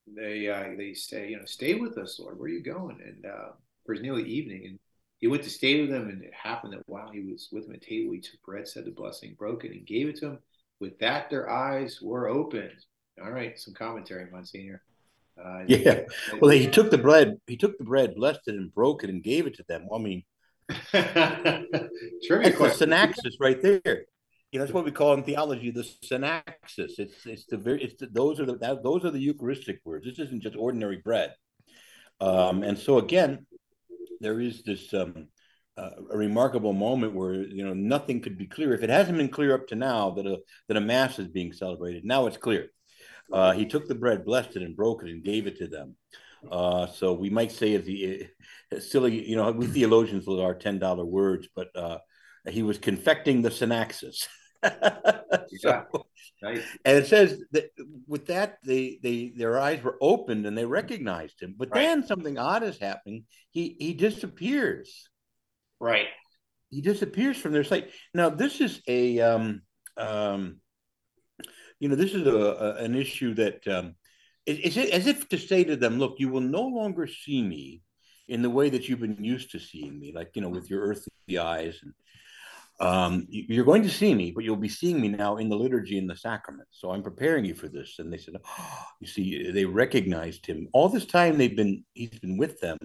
[0.06, 2.38] they uh, they say, you know, stay with us, Lord.
[2.38, 2.98] Where are you going?
[3.04, 3.52] And uh,
[3.86, 4.78] for nearly evening, and
[5.18, 7.74] he went to stay with them, and it happened that while he was with them
[7.74, 10.38] at table, he took bread, said the blessing, broke it, and gave it to them.
[10.80, 12.84] With that, their eyes were opened.
[13.22, 14.82] All right, some commentary, Monsignor.
[15.42, 16.00] Uh, Yeah.
[16.40, 17.36] Well, he took the bread.
[17.46, 19.86] He took the bread, blessed it, and broke it, and gave it to them.
[19.94, 20.24] I mean,
[20.92, 24.06] Trivia that's the synaxis right there.
[24.50, 26.98] You know, that's what we call in theology the synaxis.
[26.98, 30.04] It's it's the very it's the, those are the that, those are the Eucharistic words.
[30.04, 31.34] This isn't just ordinary bread.
[32.20, 33.46] Um, and so again,
[34.20, 35.28] there is this um,
[35.76, 38.74] uh, a remarkable moment where you know nothing could be clear.
[38.74, 41.52] If it hasn't been clear up to now that a that a mass is being
[41.52, 42.68] celebrated, now it's clear.
[43.32, 45.96] Uh, he took the bread, blessed it, and broke it, and gave it to them.
[46.50, 48.28] Uh, so we might say as the
[48.80, 51.98] silly, you know, we theologians with our ten dollar words, but uh,
[52.48, 54.26] he was confecting the synaxis.
[55.58, 55.84] so.
[56.42, 57.70] And it says that
[58.06, 61.54] with that they they their eyes were opened and they recognized him.
[61.56, 61.82] But Right.
[61.82, 63.24] then something odd is happening.
[63.50, 65.08] He he disappears.
[65.80, 66.08] Right.
[66.70, 67.90] He disappears from their sight.
[68.14, 69.62] Now this is a um
[69.96, 70.60] um
[71.78, 73.94] you know this is a, a an issue that um
[74.46, 77.82] it, it's as if to say to them, look, you will no longer see me
[78.28, 80.82] in the way that you've been used to seeing me, like you know, with your
[80.82, 81.92] earthly eyes and
[82.80, 85.56] um, you- you're going to see me, but you'll be seeing me now in the
[85.56, 86.68] liturgy and the sacrament.
[86.72, 87.98] So I'm preparing you for this.
[87.98, 90.68] And they said, oh, you see, they recognized him.
[90.72, 92.78] All this time they've been, he's been with them,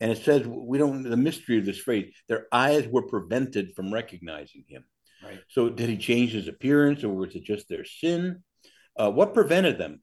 [0.00, 2.12] And it says we don't the mystery of this phrase.
[2.28, 4.84] Their eyes were prevented from recognizing him.
[5.22, 5.40] Right.
[5.48, 8.42] So did he change his appearance, or was it just their sin?
[8.96, 10.02] Uh, what prevented them?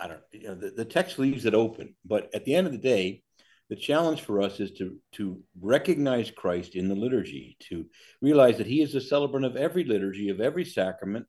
[0.00, 0.20] I don't.
[0.32, 3.22] You know, the, the text leaves it open, but at the end of the day,
[3.68, 7.86] the challenge for us is to to recognize Christ in the liturgy, to
[8.20, 11.26] realize that He is the celebrant of every liturgy, of every sacrament.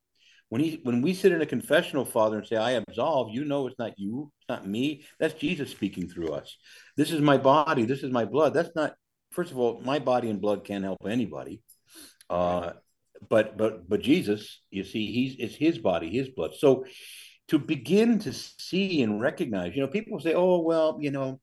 [0.49, 3.67] When he when we sit in a confessional, Father, and say, "I absolve," you know
[3.67, 5.05] it's not you, it's not me.
[5.19, 6.57] That's Jesus speaking through us.
[6.97, 7.85] This is my body.
[7.85, 8.53] This is my blood.
[8.53, 8.95] That's not.
[9.31, 11.61] First of all, my body and blood can't help anybody.
[12.29, 12.73] Uh,
[13.29, 16.51] but but but Jesus, you see, he's it's his body, his blood.
[16.57, 16.85] So
[17.51, 21.39] to begin to see and recognize, you know, people say, "Oh, well, you know."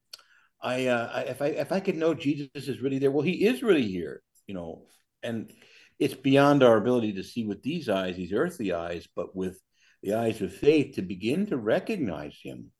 [0.61, 3.63] I, uh, if I if I could know Jesus is really there, well, he is
[3.63, 4.87] really here, you know,
[5.23, 5.53] and
[6.01, 9.61] it's beyond our ability to see with these eyes, these earthly eyes, but with
[10.03, 12.73] the eyes of faith to begin to recognize him.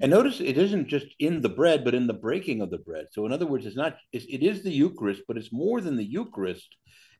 [0.00, 3.08] And notice it isn't just in the bread, but in the breaking of the bread.
[3.12, 5.96] So, in other words, it's not it's, it is the Eucharist, but it's more than
[5.96, 6.74] the Eucharist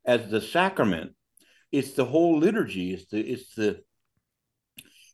[0.06, 1.12] as the sacrament.
[1.72, 2.94] It's the whole liturgy.
[2.94, 3.82] It's the it's the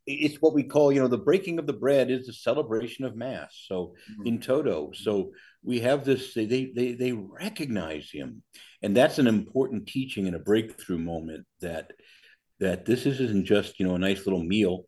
[0.07, 3.17] it's what we call, you know, the breaking of the bread is the celebration of
[3.17, 3.65] Mass.
[3.67, 4.27] So mm-hmm.
[4.27, 6.33] in toto, so we have this.
[6.35, 8.43] They they they recognize him,
[8.83, 11.93] and that's an important teaching and a breakthrough moment that
[12.61, 14.85] that this isn't just you know a nice little meal,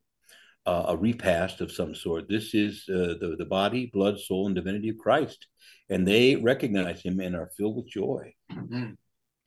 [0.66, 2.28] uh, a repast of some sort.
[2.28, 5.48] This is uh, the the body, blood, soul, and divinity of Christ,
[5.90, 8.34] and they recognize him and are filled with joy.
[8.52, 8.84] Mm-hmm.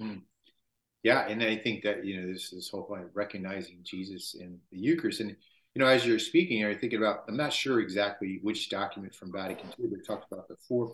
[0.04, 0.18] mm-hmm.
[1.04, 4.60] Yeah, and I think that you know this this whole point of recognizing Jesus in
[4.72, 5.36] the Eucharist and
[5.74, 9.32] you know, as you're speaking, you're thinking about, I'm not sure exactly which document from
[9.32, 10.94] Vatican II, but it talks about the four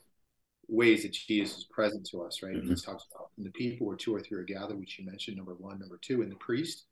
[0.67, 2.55] ways that Jesus is present to us, right?
[2.55, 2.73] Mm-hmm.
[2.73, 5.55] It talks about the people where two or three are gathered, which you mentioned, number
[5.55, 5.79] one.
[5.79, 6.85] Number two, and the priest,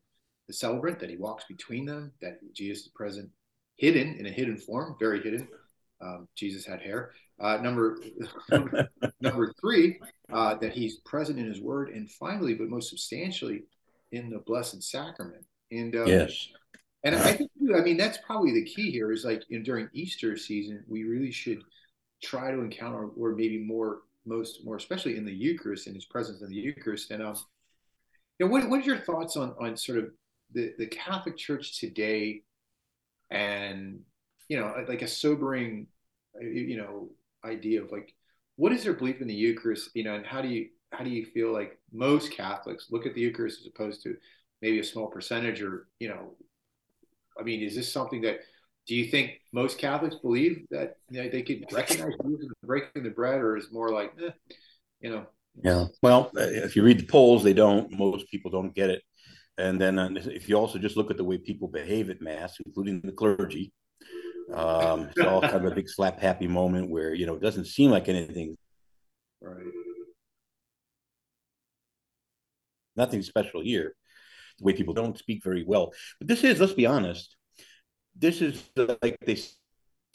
[0.48, 3.30] the celebrant, that he walks between them, that Jesus is present,
[3.78, 5.48] hidden in a hidden form, very hidden.
[6.02, 7.12] Um, Jesus had hair.
[7.40, 8.00] Uh, number
[9.22, 10.00] number three,
[10.32, 13.64] uh, that he's present in his word, and finally, but most substantially,
[14.12, 15.46] in the Blessed Sacrament.
[15.72, 16.48] And um, yes,
[17.04, 20.38] and I think, I mean, that's probably the key here is like in, during Easter
[20.38, 21.62] season, we really should
[22.24, 26.42] try to encounter, or maybe more, most, more especially in the Eucharist, in His presence
[26.42, 27.12] in the Eucharist.
[27.12, 27.36] And um,
[28.40, 30.10] you know, what what are your thoughts on on sort of
[30.54, 32.44] the the Catholic Church today,
[33.30, 34.02] and
[34.50, 35.88] you know, like a sobering,
[36.40, 37.10] you know,
[37.44, 38.14] idea of like
[38.58, 41.10] what is their belief in the Eucharist, you know, and how do you how do
[41.10, 44.16] you feel like most Catholics look at the Eucharist as opposed to
[44.62, 46.36] maybe a small percentage or you know
[47.40, 48.40] I mean, is this something that
[48.88, 53.10] do you think most Catholics believe that you know, they could recognize Jesus breaking the
[53.10, 54.32] bread, or is more like, eh,
[55.02, 55.26] you know?
[55.64, 55.86] Yeah.
[56.04, 57.92] Well, if you read the polls, they don't.
[57.98, 59.02] Most people don't get it.
[59.58, 62.58] And then uh, if you also just look at the way people behave at mass,
[62.64, 63.72] including the clergy,
[64.54, 67.66] um, it's all kind of a big slap happy moment where you know it doesn't
[67.66, 68.58] seem like anything.
[69.42, 69.66] Right.
[72.96, 73.96] Nothing special here
[74.58, 75.94] the way people don't speak very well.
[76.20, 77.36] But this is, let's be honest,
[78.18, 78.64] this is
[79.02, 79.38] like they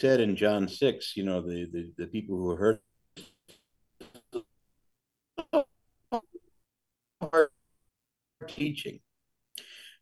[0.01, 2.79] said in John 6, you know, the, the, the people who heard
[7.21, 7.51] our
[8.49, 9.01] teaching.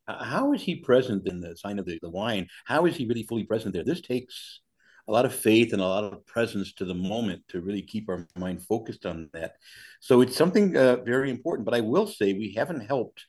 [0.07, 2.47] how is he present in the sign of the, the wine?
[2.65, 3.85] How is he really fully present there?
[3.85, 4.61] This takes
[5.09, 8.09] a lot of faith and a lot of presence to the moment to really keep
[8.09, 9.55] our mind focused on that.
[10.01, 11.65] So it's something uh, very important.
[11.65, 13.27] But I will say we haven't helped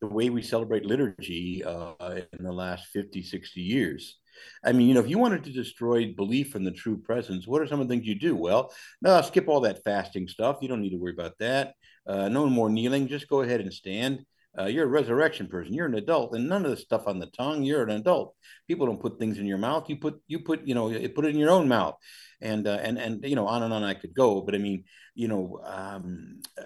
[0.00, 4.18] the way we celebrate liturgy uh, in the last 50, 60 years.
[4.64, 7.60] I mean, you know, if you wanted to destroy belief in the true presence, what
[7.60, 8.34] are some of the things you do?
[8.34, 10.58] Well, no, skip all that fasting stuff.
[10.62, 11.74] You don't need to worry about that.
[12.06, 13.08] Uh, no more kneeling.
[13.08, 14.24] Just go ahead and stand.
[14.58, 15.74] Uh, you're a resurrection person.
[15.74, 17.62] You're an adult, and none of the stuff on the tongue.
[17.62, 18.34] You're an adult.
[18.66, 19.88] People don't put things in your mouth.
[19.88, 21.94] You put you put you know put it in your own mouth,
[22.40, 24.40] and uh, and and you know on and on I could go.
[24.40, 24.84] But I mean,
[25.14, 26.64] you know, um, uh,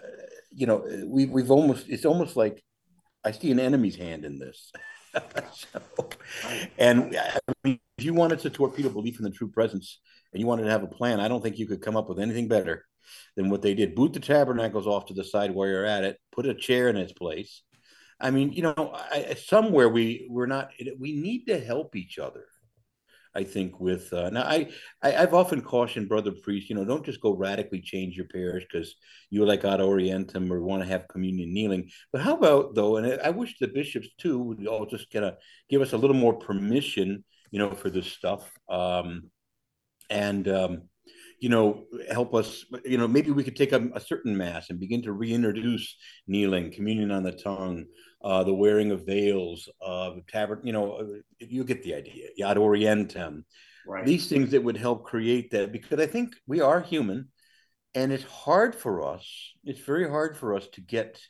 [0.51, 2.65] you know, we we've almost it's almost like
[3.25, 4.73] I see an enemy's hand in this.
[5.53, 6.09] so,
[6.79, 10.01] and I mean, if you wanted to torpedo belief in the true presence
[10.33, 12.19] and you wanted to have a plan, I don't think you could come up with
[12.19, 12.85] anything better
[13.37, 13.95] than what they did.
[13.95, 16.97] Boot the tabernacles off to the side where you're at it, put a chair in
[16.97, 17.63] its place.
[18.21, 20.71] I mean, you know, I, somewhere we we're not.
[20.99, 22.47] We need to help each other.
[23.35, 24.69] I think with uh, now I,
[25.03, 28.65] I have often cautioned brother priests, you know, don't just go radically change your parish
[28.71, 28.95] because
[29.31, 31.91] you like ad orientem or want to have communion kneeling.
[32.13, 32.97] But how about though?
[32.97, 35.35] And I wish the bishops too would all just kind of
[35.69, 39.31] give us a little more permission, you know, for this stuff, um,
[40.11, 40.83] and um,
[41.41, 42.65] you know, help us.
[42.85, 46.73] You know, maybe we could take a, a certain mass and begin to reintroduce kneeling,
[46.73, 47.87] communion on the tongue,
[48.25, 51.05] uh, the wearing of veils, uh, tavern, you know, uh,
[51.39, 53.45] you get the idea, Ad Orientem.
[53.87, 54.07] Right.
[54.07, 57.29] These things that would help create that because I think we are human
[57.95, 59.29] and it's hard for us.
[59.63, 61.21] It's very hard for us to get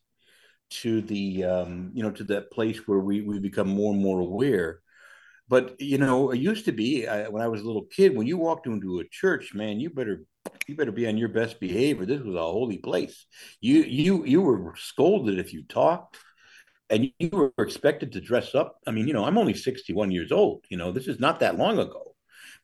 [0.70, 4.20] to the um, you know to that place where we we become more and more
[4.20, 4.80] aware.
[5.48, 8.16] But you know, it used to be I, when I was a little kid.
[8.16, 10.24] When you walked into a church, man, you better
[10.66, 12.06] you better be on your best behavior.
[12.06, 13.26] This was a holy place.
[13.60, 16.16] You you you were scolded if you talked,
[16.94, 18.78] and you were expected to dress up.
[18.86, 20.64] I mean, you know, I'm only 61 years old.
[20.68, 22.14] You know, this is not that long ago.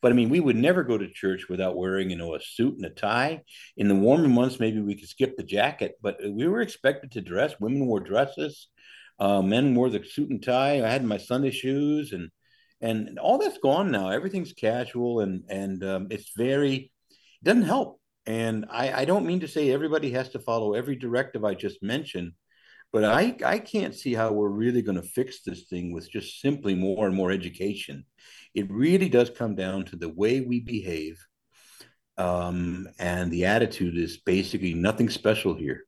[0.01, 2.75] But I mean, we would never go to church without wearing, you know, a suit
[2.75, 3.41] and a tie.
[3.75, 7.21] In the warmer months, maybe we could skip the jacket, but we were expected to
[7.21, 7.59] dress.
[7.59, 8.67] Women wore dresses,
[9.19, 10.83] uh, men wore the suit and tie.
[10.83, 12.29] I had my Sunday shoes, and
[12.79, 14.09] and all that's gone now.
[14.09, 16.91] Everything's casual, and and um, it's very
[17.41, 17.99] it doesn't help.
[18.25, 21.83] And I, I don't mean to say everybody has to follow every directive I just
[21.83, 22.33] mentioned,
[22.93, 26.41] but I, I can't see how we're really going to fix this thing with just
[26.41, 28.05] simply more and more education
[28.53, 31.25] it really does come down to the way we behave.
[32.17, 35.85] Um, and the attitude is basically nothing special here.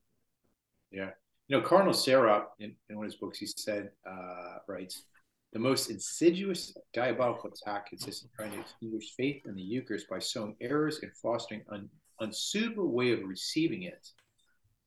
[0.91, 1.09] Yeah.
[1.47, 5.03] You know, Cardinal Sarah, in, in one of his books, he said, uh, writes,
[5.51, 10.19] the most insidious diabolical attack consists in trying to extinguish faith in the Eucharist by
[10.19, 11.89] sowing errors and fostering an
[12.21, 14.07] unsuitable way of receiving it.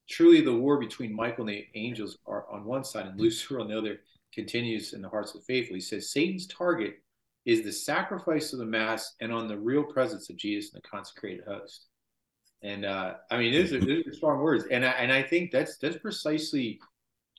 [0.09, 3.69] Truly, the war between Michael and the angels are on one side and Lucifer on
[3.69, 4.01] the other
[4.33, 5.75] continues in the hearts of the faithful.
[5.75, 6.99] He says Satan's target
[7.45, 10.89] is the sacrifice of the mass and on the real presence of Jesus and the
[10.89, 11.87] consecrated host.
[12.63, 15.51] And uh, I mean, these are, these are strong words, and I, and I think
[15.51, 16.81] that's that's precisely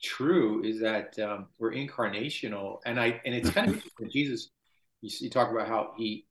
[0.02, 0.62] true.
[0.62, 4.50] Is that um, we're incarnational, and I and it's kind of Jesus.
[5.02, 6.26] You, you talk about how he,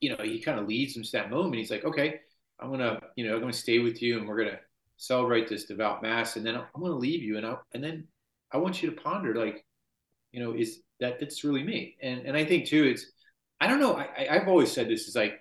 [0.00, 1.56] you know, he kind of leads them to that moment.
[1.56, 2.20] He's like, okay,
[2.60, 4.60] I'm gonna, you know, I'm gonna stay with you, and we're gonna
[5.00, 8.06] celebrate this devout mass, and then I'm gonna leave you, and I and then
[8.52, 9.64] I want you to ponder, like,
[10.30, 11.96] you know, is that that's really me.
[12.02, 13.06] And and I think too, it's
[13.60, 13.96] I don't know.
[13.96, 15.40] I I've always said this is like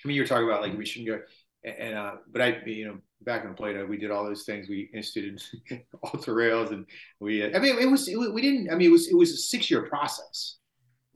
[0.00, 0.14] for me.
[0.14, 1.20] You're talking about like we shouldn't go,
[1.64, 4.68] and uh, but I you know back in La Plata we did all those things.
[4.68, 5.42] We instituted
[6.02, 6.84] altar rails, and
[7.20, 7.42] we.
[7.42, 8.70] Uh, I mean, it was it, we didn't.
[8.70, 10.58] I mean, it was it was a six year process.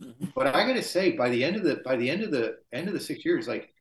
[0.03, 0.27] Mm-hmm.
[0.35, 2.57] But I got to say, by the end of the by the end of the
[2.73, 3.74] end of the six years, like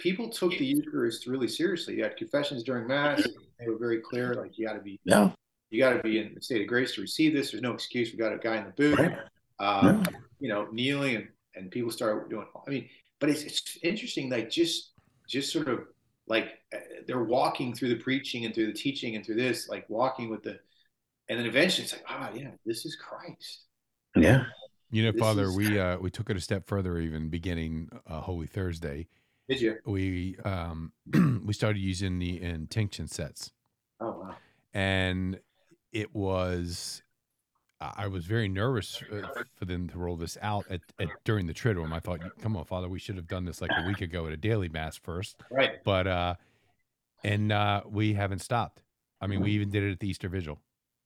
[0.00, 1.96] people took the Eucharist really seriously.
[1.96, 3.26] You had confessions during Mass;
[3.58, 4.34] they were very clear.
[4.34, 5.30] Like you got to be, yeah,
[5.70, 7.52] you got to be in the state of grace to receive this.
[7.52, 8.10] There's no excuse.
[8.12, 8.98] We got a guy in the booth.
[8.98, 9.18] Right
[9.60, 10.18] uh, yeah.
[10.40, 12.88] you know, kneeling and, and people start doing, I mean,
[13.20, 14.92] but it's, it's interesting, like just,
[15.28, 15.80] just sort of
[16.26, 19.88] like uh, they're walking through the preaching and through the teaching and through this, like
[19.88, 20.58] walking with the,
[21.28, 23.66] and then eventually it's like, ah, oh, yeah, this is Christ.
[24.16, 24.44] Yeah.
[24.90, 25.56] You know, this Father, is...
[25.56, 29.06] we uh, we took it a step further, even beginning uh, Holy Thursday.
[29.50, 29.76] Did you?
[29.84, 30.92] We um,
[31.44, 33.50] we started using the intinction sets.
[33.98, 34.34] Oh wow!
[34.72, 35.40] And
[35.92, 37.02] it was
[37.80, 41.54] I was very nervous uh, for them to roll this out at, at during the
[41.54, 41.92] Triduum.
[41.92, 44.32] I thought, come on, Father, we should have done this like a week ago at
[44.32, 45.42] a daily mass first.
[45.50, 45.82] Right.
[45.82, 46.34] But uh,
[47.24, 48.82] and uh, we haven't stopped.
[49.20, 50.60] I mean, we even did it at the Easter Vigil.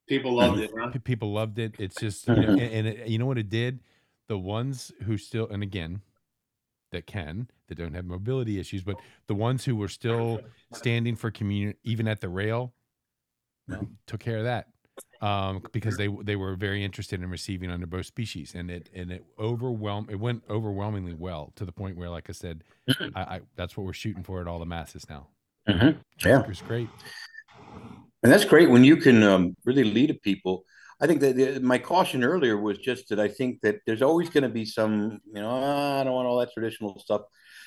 [0.06, 0.70] People loved it.
[0.78, 0.90] Huh?
[1.02, 1.76] People loved it.
[1.78, 3.80] It's just, you know, and, and it, you know what it did?
[4.28, 6.02] The ones who still, and again,
[6.94, 10.40] that can, that don't have mobility issues, but the ones who were still
[10.72, 12.72] standing for communion, even at the rail,
[14.06, 14.66] took care of that
[15.20, 19.10] um, because they they were very interested in receiving under both species, and it and
[19.10, 23.16] it overwhelmed it went overwhelmingly well to the point where, like I said, mm-hmm.
[23.16, 25.28] I, I that's what we're shooting for at all the masses now.
[25.68, 25.98] Mm-hmm.
[26.28, 26.88] Yeah, it's great,
[28.22, 30.64] and that's great when you can um, really lead a people.
[31.04, 34.30] I think that the, my caution earlier was just that I think that there's always
[34.30, 37.20] going to be some, you know, ah, I don't want all that traditional stuff.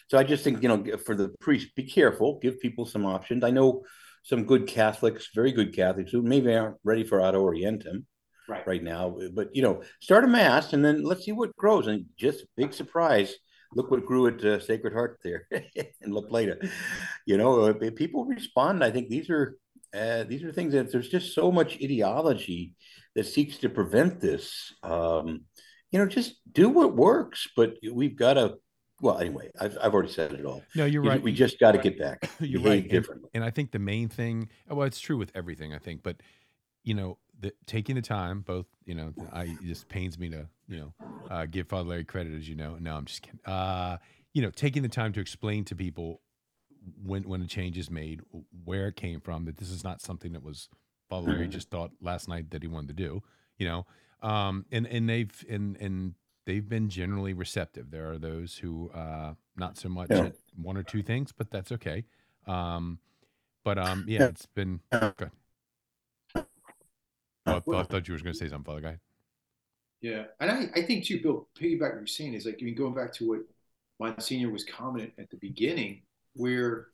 [0.10, 3.43] So I just think, you know, for the priest, be careful, give people some options.
[3.43, 3.84] I know
[4.23, 8.06] some good Catholics, very good Catholics who maybe aren't ready for Ad Orientem
[8.50, 8.65] right.
[8.65, 9.15] right now.
[9.35, 11.85] But you know, start a mass and then let's see what grows.
[11.85, 13.35] And just a big surprise,
[13.75, 16.58] look what grew at uh, Sacred Heart there in La Plata.
[17.27, 18.83] You know, uh, people respond.
[18.83, 19.60] I think these are
[19.94, 22.73] uh, these are things that there's just so much ideology
[23.17, 24.71] that seeks to prevent this.
[24.83, 25.45] Um,
[25.91, 28.57] you know, just do what works, but we've got to
[29.01, 30.63] well, anyway, I've, I've already said it all.
[30.75, 31.21] No, you're right.
[31.21, 32.29] We just got to get back.
[32.39, 32.87] you're right.
[32.87, 33.29] Differently.
[33.33, 36.17] And, and, I think the main thing, well, it's true with everything, I think, but
[36.83, 40.47] you know, the, taking the time, both, you know, I it just pains me to,
[40.67, 40.93] you know,
[41.29, 42.77] uh, give Father Larry credit, as you know.
[42.79, 43.39] No, I'm just kidding.
[43.45, 43.97] Uh,
[44.33, 46.21] you know, taking the time to explain to people
[47.03, 48.21] when when a change is made,
[48.63, 50.69] where it came from, that this is not something that was
[51.10, 53.23] Father Larry just thought last night that he wanted to do.
[53.58, 53.85] You know,
[54.21, 56.13] um, and and they've and and
[56.45, 57.91] they've been generally receptive.
[57.91, 60.29] There are those who uh, not so much yeah.
[60.55, 62.05] one or two things, but that's okay.
[62.45, 62.99] Um,
[63.63, 65.31] but um, yeah, yeah, it's been good.
[67.49, 68.99] Oh, I, thought you were going to say something, Father Guy.
[70.01, 71.47] Yeah, and I, I think too, Bill.
[71.60, 73.39] Piggyback what you're saying is like I mean, going back to what
[73.99, 76.01] Monsignor was commenting at the beginning,
[76.33, 76.87] where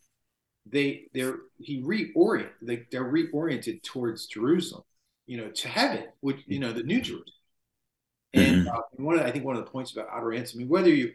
[0.66, 4.84] they they're he reorient they, they're reoriented towards Jerusalem,
[5.26, 7.28] you know, to heaven, which you know the New Jerusalem.
[8.34, 10.58] And, uh, and one of, I think one of the points about Ad Orientem, I
[10.58, 11.12] mean, whether you,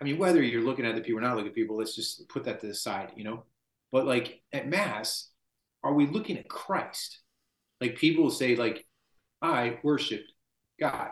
[0.00, 2.26] I mean, whether you're looking at the people or not looking at people, let's just
[2.28, 3.44] put that to the side, you know.
[3.90, 5.28] But like at mass,
[5.84, 7.18] are we looking at Christ?
[7.80, 8.86] Like people say, like,
[9.42, 10.32] I worshipped
[10.80, 11.10] God.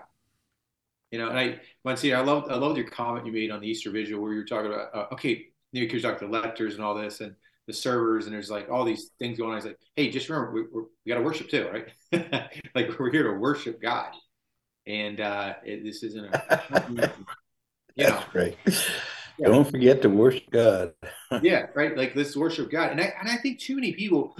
[1.11, 3.69] You know, and I, Monsignor, I love, I love your comment you made on the
[3.69, 6.85] Easter Vigil where you're talking about, uh, okay, you know, you're talking to lectors and
[6.85, 7.35] all this, and
[7.71, 9.55] the servers, and there's like all these things going on.
[9.55, 12.51] I was like, hey, just remember, we, we got to worship too, right?
[12.75, 14.13] like we're here to worship God,
[14.87, 17.11] and uh, it, this isn't a, you know,
[17.97, 18.57] That's great.
[19.39, 19.49] Yeah.
[19.49, 20.93] Don't forget to worship God.
[21.43, 21.97] yeah, right.
[21.97, 24.37] Like let's worship God, and I and I think too many people.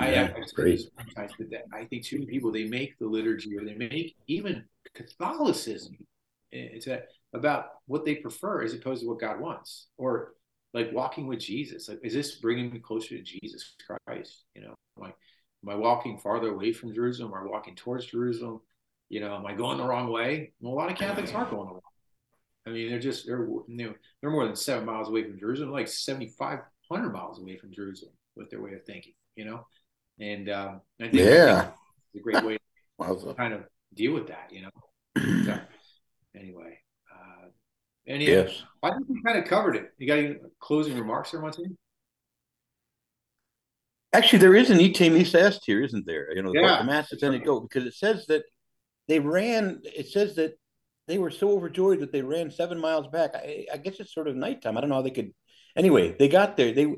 [0.00, 0.80] Yeah, I, I great.
[0.96, 4.64] Sometimes, that I think too many people they make the liturgy or they make even
[4.94, 5.96] Catholicism.
[6.52, 7.02] It's a,
[7.34, 10.34] about what they prefer as opposed to what God wants, or
[10.74, 11.88] like walking with Jesus.
[11.88, 13.74] Like, is this bringing me closer to Jesus
[14.06, 14.44] Christ?
[14.54, 17.32] You know, am I, am I walking farther away from Jerusalem?
[17.34, 18.60] Am I walking towards Jerusalem?
[19.08, 20.52] You know, am I going the wrong way?
[20.60, 21.80] Well, a lot of Catholics are going the wrong.
[22.66, 25.72] I mean, they're just they're you know they're more than seven miles away from Jerusalem,
[25.72, 26.60] like seventy five
[26.90, 29.14] hundred miles away from Jerusalem with their way of thinking.
[29.36, 29.66] You know,
[30.20, 31.70] and um, I think yeah,
[32.12, 32.58] it's a great way
[33.00, 33.62] to kind of
[33.94, 34.50] deal with that.
[34.52, 34.70] You know.
[35.46, 35.58] so,
[36.36, 36.78] anyway,
[38.08, 39.92] and yes, I think we kind of covered it.
[39.98, 41.64] You got any closing remarks there, Monty?
[44.14, 46.34] Actually, there is an Missa Est here, isn't there?
[46.34, 46.78] You know, yeah.
[46.78, 47.44] the mass is right.
[47.44, 48.44] go because it says that
[49.08, 49.82] they ran.
[49.84, 50.54] It says that
[51.06, 53.32] they were so overjoyed that they ran seven miles back.
[53.34, 54.78] I, I guess it's sort of nighttime.
[54.78, 55.32] I don't know how they could.
[55.76, 56.72] Anyway, they got there.
[56.72, 56.96] They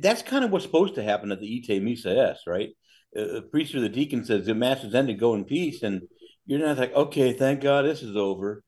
[0.00, 2.70] that's kind of what's supposed to happen at the Ite Missa Est, right?
[3.14, 5.20] Uh, the priest or the deacon says the mass is ended.
[5.20, 6.00] Go in peace, and
[6.46, 8.62] you're not like, okay, thank God this is over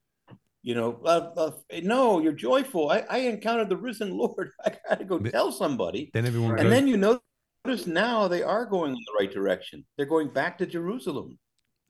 [0.62, 1.50] you know, uh, uh,
[1.82, 2.90] no, you're joyful.
[2.90, 4.50] I, I encountered the risen Lord.
[4.64, 6.10] I got to go tell somebody.
[6.12, 9.84] Then everyone, and goes, then you notice now they are going in the right direction.
[9.96, 11.38] They're going back to Jerusalem.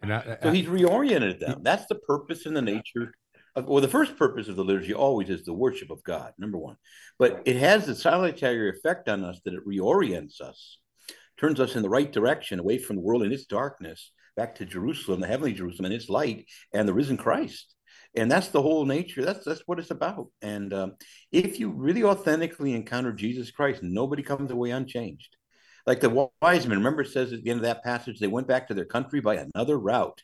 [0.02, 1.60] And I, I, so he's reoriented them.
[1.62, 3.12] That's the purpose and the nature.
[3.56, 6.56] Of, well, the first purpose of the liturgy always is the worship of God, number
[6.56, 6.76] one.
[7.18, 10.78] But it has the salutary effect on us that it reorients us,
[11.38, 14.64] turns us in the right direction, away from the world and its darkness, back to
[14.64, 17.74] Jerusalem, the heavenly Jerusalem and its light, and the risen Christ
[18.16, 20.28] and that's the whole nature that's that's what it's about.
[20.42, 20.96] And um,
[21.32, 25.36] if you really authentically encounter jesus christ nobody comes away unchanged.
[25.86, 28.48] Like the wise men remember it says at the end of that passage they went
[28.48, 30.22] back to their country by another route.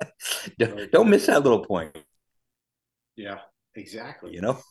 [0.58, 1.96] Don't, don't miss that little point.
[3.14, 3.38] Yeah
[3.74, 4.34] exactly.
[4.34, 4.58] You know?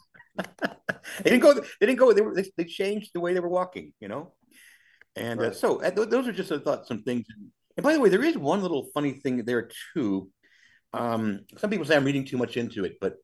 [1.23, 3.49] They didn't go they didn't go they, were, they, they changed the way they were
[3.49, 4.33] walking you know?
[5.15, 5.51] And uh, right.
[5.51, 7.25] uh, so uh, those are just I thought some things.
[7.75, 10.29] And by the way there is one little funny thing there too
[10.93, 13.15] um, some people say I'm reading too much into it, but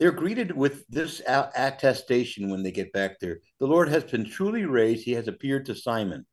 [0.00, 3.40] they're greeted with this attestation when they get back there.
[3.60, 5.04] The Lord has been truly raised.
[5.04, 6.26] He has appeared to Simon.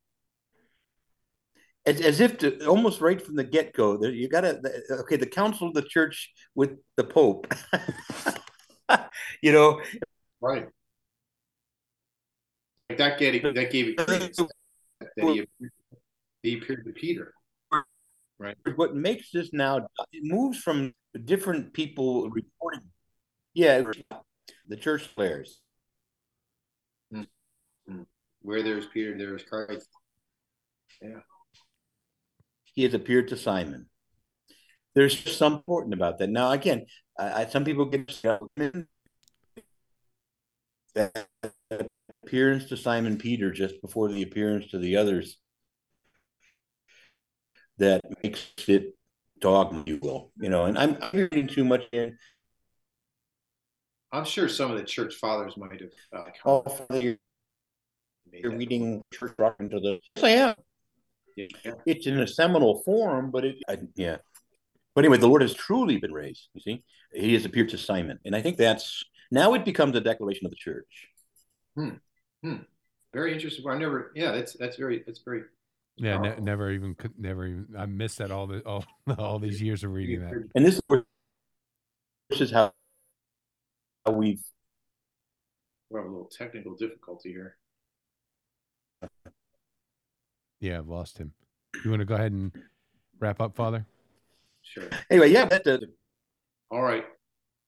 [1.84, 4.60] As, as if to almost right from the get go, you got to,
[4.90, 7.52] okay, the council of the church with the Pope,
[9.42, 9.80] you know.
[10.40, 10.68] Right.
[12.96, 14.36] That gave, that gave it
[15.16, 15.46] that he,
[16.42, 17.32] he appeared to Peter.
[18.42, 18.56] Right.
[18.74, 20.92] What makes this now, it moves from
[21.24, 22.90] different people reporting.
[23.54, 23.84] Yeah,
[24.66, 25.60] the church players.
[27.14, 28.02] Mm-hmm.
[28.40, 29.86] Where there's Peter, there's Christ.
[31.00, 31.20] Yeah.
[32.64, 33.86] He has appeared to Simon.
[34.96, 36.28] There's some important about that.
[36.28, 36.86] Now, again,
[37.16, 38.08] I, some people get
[40.94, 41.26] that
[42.24, 45.38] appearance to Simon Peter just before the appearance to the others
[47.82, 48.94] that makes it
[49.40, 50.30] dogma, you will.
[50.38, 52.16] You know, and I'm, I'm reading too much in.
[54.12, 55.90] I'm sure some of the church fathers might have.
[56.12, 57.16] Uh, oh, you're,
[58.32, 59.98] you're reading church rock into the.
[60.16, 60.54] Yes, I am.
[61.36, 61.72] Yeah.
[61.86, 64.18] It's in a seminal form, but it, I, yeah.
[64.94, 66.48] But anyway, the Lord has truly been raised.
[66.54, 70.00] You see, He has appeared to Simon, and I think that's now it becomes a
[70.00, 71.08] declaration of the church.
[71.74, 71.96] Hmm.
[72.42, 72.56] Hmm.
[73.14, 73.66] Very interesting.
[73.66, 74.12] I never.
[74.14, 75.42] Yeah, that's that's very that's very
[75.96, 78.84] yeah, ne- never even could never even I missed that all the all
[79.18, 80.32] all these years of reading that.
[80.54, 80.80] And this
[82.30, 82.72] this is how
[84.06, 84.42] how we've
[85.90, 87.56] we have a little technical difficulty here.
[90.60, 91.32] Yeah, I've lost him.
[91.84, 92.52] You want to go ahead and
[93.18, 93.84] wrap up, Father?
[94.62, 94.84] Sure.
[95.10, 95.84] Anyway, yeah, that does.
[96.70, 97.04] All right.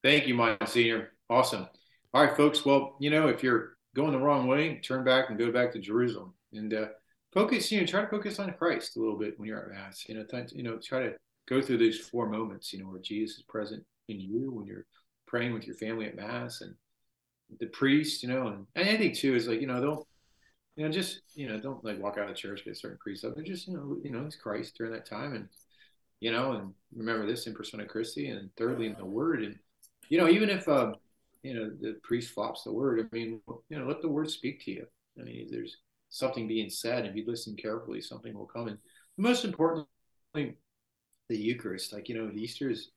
[0.03, 1.11] Thank you, Monsignor.
[1.29, 1.67] Awesome.
[2.15, 2.65] All right, folks.
[2.65, 5.81] Well, you know, if you're going the wrong way, turn back and go back to
[5.81, 6.35] Jerusalem.
[6.53, 6.87] And uh,
[7.35, 10.05] focus, you know, try to focus on Christ a little bit when you're at mass.
[10.09, 11.15] You know, th- you know, try to
[11.49, 14.87] go through those four moments, you know, where Jesus is present in you when you're
[15.27, 16.75] praying with your family at mass and
[17.61, 20.07] the priest, you know, and, and I think too is like, you know, don't
[20.77, 23.37] you know, just you know, don't like walk out of church get a certain precept,
[23.37, 25.49] but just you know, you know, it's Christ during that time, and
[26.21, 29.57] you know, and remember this in persona Christi, and thirdly in the Word, and
[30.09, 30.93] you know, even if uh,
[31.43, 34.65] you know the priest flops the Word, I mean, you know, let the Word speak
[34.65, 34.87] to you.
[35.21, 35.77] I mean, there's
[36.15, 38.69] something being said, and if you listen carefully, something will come.
[38.69, 38.79] And
[39.19, 39.89] most importantly,
[41.29, 42.91] the Eucharist, like you know, Easter is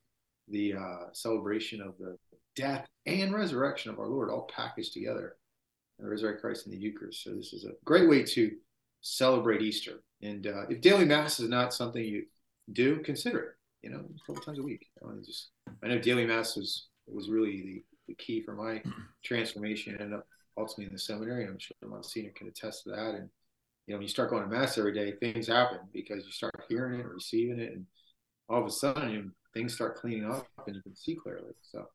[0.46, 2.16] the uh, celebration of the
[2.54, 5.36] death and resurrection of our Lord, all packaged together
[5.98, 7.24] and resurrect Christ in the Eucharist.
[7.24, 8.52] So this is a great way to
[9.00, 10.00] celebrate Easter.
[10.22, 12.24] And uh, if daily mass is not something you
[12.72, 13.48] do, consider it.
[13.82, 14.86] You know, a couple times a week.
[15.02, 15.50] Know, just
[15.82, 18.80] I know daily mass was was really the, the key for my
[19.24, 20.14] transformation and
[20.58, 21.46] ultimately in the seminary.
[21.46, 23.14] I'm sure Monsignor can attest to that.
[23.14, 23.28] And
[23.86, 26.54] you know, when you start going to mass every day, things happen because you start
[26.68, 27.86] hearing it, receiving it, and
[28.48, 31.52] all of a sudden you things start cleaning up and you can see clearly.
[31.62, 31.86] So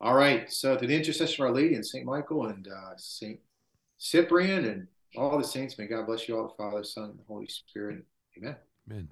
[0.00, 0.50] all right.
[0.50, 2.06] So to the intercession of Our Lady and St.
[2.06, 3.38] Michael and uh, St.
[3.98, 4.86] Cyprian and
[5.16, 8.04] all the saints, may God bless you all, the Father, Son, and the Holy Spirit.
[8.38, 8.56] Amen.
[8.90, 9.08] Amen.